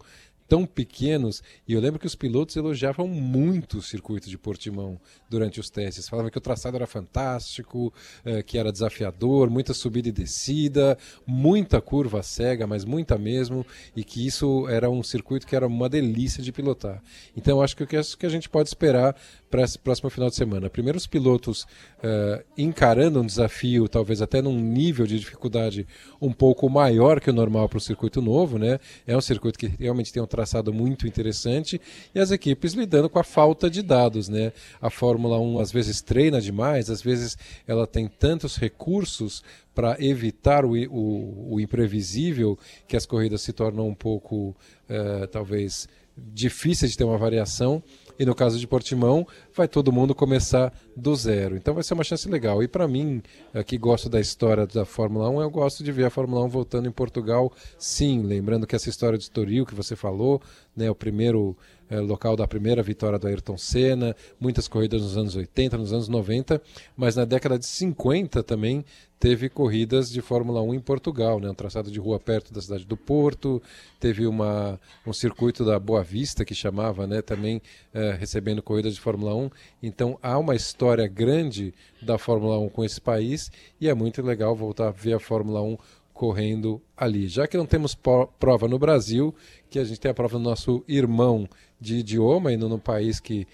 tão 0.49 0.65
pequenos. 0.65 1.43
E 1.67 1.73
eu 1.73 1.79
lembro 1.79 1.99
que 1.99 2.07
os 2.07 2.15
pilotos 2.15 2.55
elogiavam 2.55 3.07
muito 3.07 3.77
o 3.77 3.81
circuito 3.81 4.27
de 4.27 4.37
Portimão 4.37 4.99
durante 5.29 5.59
os 5.59 5.69
testes. 5.69 6.09
Falavam 6.09 6.31
que 6.31 6.37
o 6.39 6.41
traçado 6.41 6.75
era 6.75 6.87
fantástico, 6.87 7.93
eh, 8.25 8.41
que 8.41 8.57
era 8.57 8.71
desafiador, 8.71 9.49
muita 9.49 9.73
subida 9.75 10.09
e 10.09 10.11
descida, 10.11 10.97
muita 11.25 11.79
curva 11.79 12.23
cega, 12.23 12.65
mas 12.65 12.83
muita 12.83 13.17
mesmo, 13.17 13.63
e 13.95 14.03
que 14.03 14.25
isso 14.25 14.67
era 14.67 14.89
um 14.89 15.03
circuito 15.03 15.45
que 15.45 15.55
era 15.55 15.67
uma 15.67 15.87
delícia 15.87 16.41
de 16.41 16.51
pilotar. 16.51 17.01
Então 17.37 17.61
acho 17.61 17.77
que 17.77 17.83
o 17.83 17.87
que 17.87 18.25
a 18.25 18.29
gente 18.29 18.49
pode 18.49 18.69
esperar 18.69 19.15
para 19.49 19.63
esse 19.63 19.77
próximo 19.77 20.09
final 20.09 20.29
de 20.29 20.35
semana. 20.35 20.69
Primeiro, 20.69 20.97
os 20.97 21.07
pilotos 21.07 21.63
uh, 21.63 22.43
encarando 22.57 23.19
um 23.19 23.25
desafio, 23.25 23.87
talvez 23.87 24.21
até 24.21 24.41
num 24.41 24.59
nível 24.59 25.07
de 25.07 25.19
dificuldade 25.19 25.87
um 26.21 26.31
pouco 26.31 26.69
maior 26.69 27.19
que 27.19 27.29
o 27.29 27.33
normal 27.33 27.67
para 27.67 27.77
o 27.77 27.81
circuito 27.81 28.21
novo, 28.21 28.57
né? 28.57 28.79
É 29.07 29.17
um 29.17 29.21
circuito 29.21 29.57
que 29.57 29.67
realmente 29.67 30.13
tem 30.13 30.21
um 30.21 30.27
traçado 30.39 30.73
muito 30.73 31.05
interessante 31.05 31.81
e 32.15 32.19
as 32.19 32.31
equipes 32.31 32.73
lidando 32.73 33.09
com 33.09 33.19
a 33.19 33.23
falta 33.23 33.69
de 33.69 33.81
dados, 33.81 34.29
né? 34.29 34.53
A 34.81 34.89
Fórmula 34.89 35.37
1 35.37 35.59
às 35.59 35.71
vezes 35.71 36.01
treina 36.01 36.39
demais, 36.39 36.89
às 36.89 37.01
vezes 37.01 37.37
ela 37.67 37.85
tem 37.85 38.07
tantos 38.07 38.55
recursos 38.55 39.43
para 39.75 39.97
evitar 39.99 40.63
o, 40.63 40.71
o, 40.71 41.55
o, 41.55 41.59
imprevisível 41.59 42.57
que 42.87 42.95
as 42.95 43.05
corridas 43.05 43.41
se 43.41 43.51
tornam 43.51 43.87
um 43.87 43.93
pouco, 43.93 44.55
uh, 44.89 45.27
talvez, 45.29 45.87
difíceis 46.17 46.91
de 46.91 46.97
ter 46.97 47.03
uma 47.03 47.17
variação 47.17 47.83
e 48.19 48.25
no 48.25 48.35
caso 48.35 48.59
de 48.59 48.67
Portimão, 48.67 49.25
vai 49.55 49.65
todo 49.65 49.93
mundo 49.93 50.13
começar 50.13 50.73
do 50.95 51.15
zero. 51.15 51.55
Então 51.55 51.73
vai 51.73 51.83
ser 51.83 51.93
uma 51.93 52.03
chance 52.03 52.27
legal. 52.27 52.61
E 52.61 52.67
para 52.67 52.85
mim, 52.85 53.23
que 53.65 53.77
gosto 53.77 54.09
da 54.09 54.19
história 54.19 54.67
da 54.67 54.83
Fórmula 54.83 55.29
1, 55.29 55.41
eu 55.41 55.49
gosto 55.49 55.83
de 55.85 55.91
ver 55.93 56.05
a 56.05 56.09
Fórmula 56.09 56.43
1 56.43 56.49
voltando 56.49 56.89
em 56.89 56.91
Portugal, 56.91 57.49
sim. 57.77 58.21
Lembrando 58.21 58.67
que 58.67 58.75
essa 58.75 58.89
história 58.89 59.17
de 59.17 59.23
Estoril 59.23 59.65
que 59.65 59.73
você 59.73 59.95
falou, 59.95 60.41
né, 60.75 60.91
o 60.91 60.95
primeiro 60.95 61.55
é, 61.89 61.99
local 61.99 62.35
da 62.35 62.47
primeira 62.47 62.83
vitória 62.83 63.17
do 63.17 63.27
Ayrton 63.27 63.57
Senna, 63.57 64.15
muitas 64.39 64.67
corridas 64.67 65.01
nos 65.01 65.17
anos 65.17 65.35
80, 65.35 65.77
nos 65.77 65.91
anos 65.91 66.07
90, 66.07 66.61
mas 66.95 67.15
na 67.15 67.25
década 67.25 67.57
de 67.57 67.65
50 67.65 68.43
também 68.43 68.85
teve 69.19 69.49
corridas 69.49 70.09
de 70.09 70.21
Fórmula 70.21 70.61
1 70.61 70.75
em 70.75 70.79
Portugal, 70.79 71.39
né? 71.39 71.49
um 71.49 71.53
traçado 71.53 71.91
de 71.91 71.99
rua 71.99 72.19
perto 72.19 72.53
da 72.53 72.61
cidade 72.61 72.85
do 72.85 72.95
Porto, 72.95 73.61
teve 73.99 74.25
uma, 74.25 74.79
um 75.05 75.11
circuito 75.11 75.65
da 75.65 75.77
Boa 75.77 76.01
Vista 76.01 76.45
que 76.45 76.55
chamava 76.55 77.05
né? 77.05 77.21
também 77.21 77.61
é, 77.93 78.11
recebendo 78.13 78.63
corridas 78.63 78.95
de 78.95 79.01
Fórmula 79.01 79.35
1. 79.35 79.49
Então 79.83 80.17
há 80.23 80.37
uma 80.37 80.55
história 80.55 81.05
grande 81.05 81.73
da 82.01 82.17
Fórmula 82.17 82.57
1 82.59 82.69
com 82.69 82.83
esse 82.83 83.01
país 83.01 83.51
e 83.81 83.89
é 83.89 83.93
muito 83.93 84.21
legal 84.21 84.55
voltar 84.55 84.87
a 84.87 84.91
ver 84.91 85.13
a 85.13 85.19
Fórmula 85.19 85.61
1 85.61 85.77
correndo 86.19 86.81
ali. 86.97 87.29
Já 87.29 87.47
que 87.47 87.55
não 87.55 87.65
temos 87.65 87.95
prova 87.95 88.67
no 88.67 88.77
Brasil, 88.77 89.33
que 89.69 89.79
a 89.79 89.85
gente 89.85 90.01
tem 90.01 90.11
a 90.11 90.13
prova 90.13 90.37
do 90.37 90.43
nosso 90.43 90.83
irmão 90.85 91.47
de 91.79 91.95
idioma, 91.95 92.51
indo 92.51 92.67
num 92.67 92.77
país 92.77 93.21
que 93.21 93.47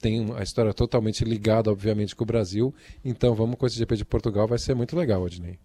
tem 0.00 0.26
a 0.34 0.42
história 0.42 0.74
totalmente 0.74 1.22
ligada, 1.24 1.70
obviamente, 1.70 2.16
com 2.16 2.24
o 2.24 2.26
Brasil. 2.26 2.74
Então 3.04 3.36
vamos 3.36 3.56
com 3.56 3.64
esse 3.68 3.76
GP 3.78 3.98
de 3.98 4.04
Portugal, 4.04 4.48
vai 4.48 4.58
ser 4.58 4.74
muito 4.74 4.96
legal, 4.96 5.22
Odnei. 5.22 5.60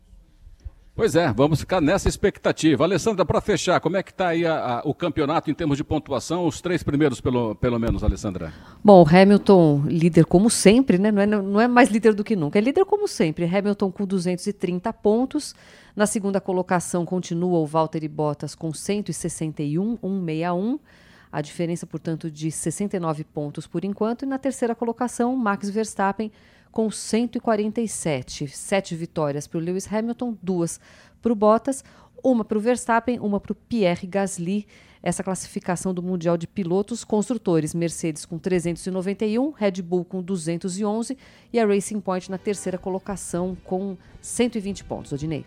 Pois 0.96 1.16
é, 1.16 1.34
vamos 1.34 1.60
ficar 1.60 1.82
nessa 1.82 2.08
expectativa. 2.08 2.84
Alessandra, 2.84 3.26
para 3.26 3.42
fechar, 3.42 3.80
como 3.80 3.98
é 3.98 4.04
que 4.04 4.12
está 4.12 4.28
aí 4.28 4.46
a, 4.46 4.78
a, 4.78 4.82
o 4.86 4.94
campeonato 4.94 5.50
em 5.50 5.54
termos 5.54 5.76
de 5.76 5.84
pontuação? 5.84 6.46
Os 6.46 6.62
três 6.62 6.84
primeiros, 6.84 7.20
pelo, 7.20 7.56
pelo 7.56 7.80
menos, 7.80 8.04
Alessandra. 8.04 8.54
Bom, 8.84 9.04
Hamilton 9.04 9.86
líder 9.88 10.26
como 10.26 10.52
sempre, 10.52 11.00
né? 11.00 11.12
Não 11.12 11.22
é, 11.22 11.26
não 11.26 11.60
é 11.60 11.68
mais 11.68 11.90
líder 11.90 12.14
do 12.14 12.24
que 12.24 12.36
nunca, 12.36 12.60
é 12.60 12.62
líder 12.62 12.86
como 12.86 13.08
sempre. 13.08 13.44
Hamilton 13.46 13.92
com 13.92 14.06
230 14.06 14.94
pontos. 14.94 15.56
Na 15.96 16.06
segunda 16.06 16.40
colocação 16.40 17.06
continua 17.06 17.58
o 17.58 17.66
Valtteri 17.66 18.08
Bottas 18.08 18.54
com 18.54 18.72
161, 18.72 19.98
161. 20.00 20.80
A 21.32 21.42
diferença, 21.42 21.88
portanto, 21.88 22.30
de 22.30 22.52
69 22.52 23.24
pontos 23.24 23.66
por 23.66 23.84
enquanto. 23.84 24.22
E 24.22 24.26
na 24.28 24.38
terceira 24.38 24.76
colocação, 24.76 25.36
Max 25.36 25.72
Verstappen 25.72 26.32
com 26.74 26.90
147. 26.90 28.48
Sete 28.50 28.96
vitórias 28.96 29.48
para 29.48 29.60
o 29.60 29.62
Lewis 29.62 29.88
Hamilton, 29.88 30.36
duas 30.42 30.80
para 31.22 31.32
o 31.32 31.36
Bottas, 31.36 31.86
uma 32.22 32.44
para 32.44 32.58
o 32.58 32.62
Verstappen, 32.62 33.20
uma 33.20 33.40
para 33.40 33.54
o 33.54 33.56
Pierre 33.56 34.08
Gasly. 34.08 34.68
Essa 35.02 35.24
classificação 35.24 35.94
do 35.94 36.02
Mundial 36.02 36.38
de 36.38 36.48
Pilotos, 36.48 37.04
construtores 37.04 37.74
Mercedes 37.74 38.26
com 38.26 38.40
391, 38.40 39.52
Red 39.52 39.82
Bull 39.82 40.04
com 40.04 40.22
211 40.22 41.18
e 41.52 41.60
a 41.60 41.66
Racing 41.66 42.00
Point 42.00 42.32
na 42.32 42.38
terceira 42.38 42.78
colocação 42.78 43.56
com 43.64 43.96
120 44.22 44.84
pontos. 44.86 45.12
Odinei. 45.12 45.46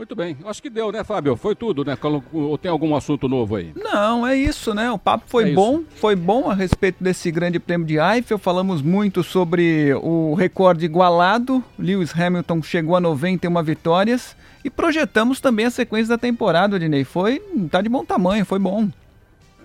Muito 0.00 0.16
bem. 0.16 0.34
Acho 0.46 0.62
que 0.62 0.70
deu, 0.70 0.90
né, 0.90 1.04
Fábio? 1.04 1.36
Foi 1.36 1.54
tudo, 1.54 1.84
né? 1.84 1.94
Ou 2.32 2.56
tem 2.56 2.70
algum 2.70 2.96
assunto 2.96 3.28
novo 3.28 3.56
aí? 3.56 3.70
Não, 3.76 4.26
é 4.26 4.34
isso, 4.34 4.72
né? 4.72 4.90
O 4.90 4.96
papo 4.96 5.24
foi 5.26 5.50
é 5.50 5.52
bom. 5.52 5.80
Isso. 5.80 5.88
Foi 5.96 6.16
bom 6.16 6.48
a 6.48 6.54
respeito 6.54 7.04
desse 7.04 7.30
grande 7.30 7.60
prêmio 7.60 7.86
de 7.86 7.98
Eiffel. 7.98 8.38
Falamos 8.38 8.80
muito 8.80 9.22
sobre 9.22 9.92
o 9.96 10.32
recorde 10.32 10.86
igualado. 10.86 11.62
Lewis 11.78 12.18
Hamilton 12.18 12.62
chegou 12.62 12.96
a 12.96 13.00
91 13.00 13.62
vitórias. 13.62 14.34
E 14.64 14.70
projetamos 14.70 15.38
também 15.38 15.66
a 15.66 15.70
sequência 15.70 16.08
da 16.08 16.18
temporada, 16.18 16.76
Odinei. 16.76 17.04
Foi, 17.04 17.38
tá 17.70 17.82
de 17.82 17.90
bom 17.90 18.02
tamanho, 18.02 18.46
foi 18.46 18.58
bom. 18.58 18.88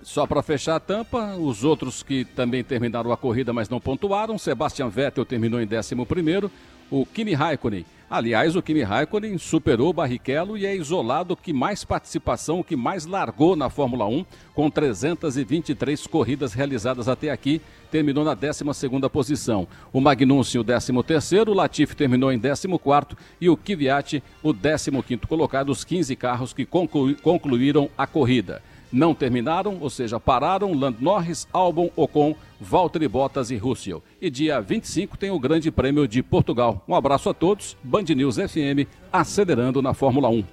Só 0.02 0.26
para 0.26 0.42
fechar 0.42 0.76
a 0.76 0.80
tampa, 0.80 1.34
os 1.36 1.64
outros 1.64 2.02
que 2.02 2.26
também 2.26 2.62
terminaram 2.62 3.10
a 3.10 3.16
corrida, 3.16 3.54
mas 3.54 3.70
não 3.70 3.80
pontuaram. 3.80 4.36
Sebastian 4.36 4.90
Vettel 4.90 5.24
terminou 5.24 5.62
em 5.62 5.66
11 5.66 5.94
primeiro. 6.04 6.52
O 6.90 7.06
Kimi 7.06 7.32
Raikkonen 7.32 7.86
Aliás, 8.08 8.54
o 8.54 8.62
Kimi 8.62 8.84
Raikkonen 8.84 9.36
superou 9.36 9.88
o 9.88 9.92
Barrichello 9.92 10.56
e 10.56 10.64
é 10.64 10.76
isolado 10.76 11.36
que 11.36 11.52
mais 11.52 11.84
participação, 11.84 12.62
que 12.62 12.76
mais 12.76 13.04
largou 13.04 13.56
na 13.56 13.68
Fórmula 13.68 14.06
1, 14.06 14.24
com 14.54 14.70
323 14.70 16.06
corridas 16.06 16.52
realizadas 16.52 17.08
até 17.08 17.32
aqui, 17.32 17.60
terminou 17.90 18.24
na 18.24 18.36
12ª 18.36 19.10
posição. 19.10 19.66
O 19.92 20.00
Magnussen, 20.00 20.60
o 20.60 20.64
13º, 20.64 21.48
o 21.48 21.54
Latifi 21.54 21.96
terminou 21.96 22.30
em 22.30 22.38
14º 22.38 23.16
e 23.40 23.48
o 23.48 23.56
Kvyat, 23.56 24.22
o 24.40 24.54
15º 24.54 25.26
colocado, 25.26 25.70
os 25.70 25.82
15 25.82 26.14
carros 26.14 26.52
que 26.52 26.64
concluíram 26.64 27.90
a 27.98 28.06
corrida 28.06 28.62
não 28.92 29.14
terminaram, 29.14 29.78
ou 29.80 29.90
seja, 29.90 30.18
pararam 30.20 30.72
Land 30.72 30.98
Norris, 31.00 31.46
Albon, 31.52 31.90
Ocon, 31.96 32.34
Valtteri 32.60 33.08
Bottas 33.08 33.50
e 33.50 33.56
Russell. 33.56 34.02
E 34.20 34.30
dia 34.30 34.60
25 34.60 35.16
tem 35.16 35.30
o 35.30 35.38
Grande 35.38 35.70
Prêmio 35.70 36.06
de 36.06 36.22
Portugal. 36.22 36.82
Um 36.88 36.94
abraço 36.94 37.28
a 37.28 37.34
todos, 37.34 37.76
Band 37.82 38.04
News 38.14 38.36
FM, 38.36 38.88
acelerando 39.12 39.82
na 39.82 39.94
Fórmula 39.94 40.28
1. 40.28 40.44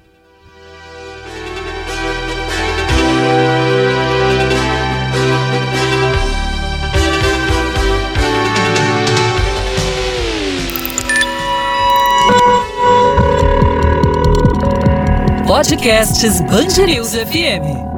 Podcasts 15.47 16.41
News 16.41 17.13
FM. 17.13 17.92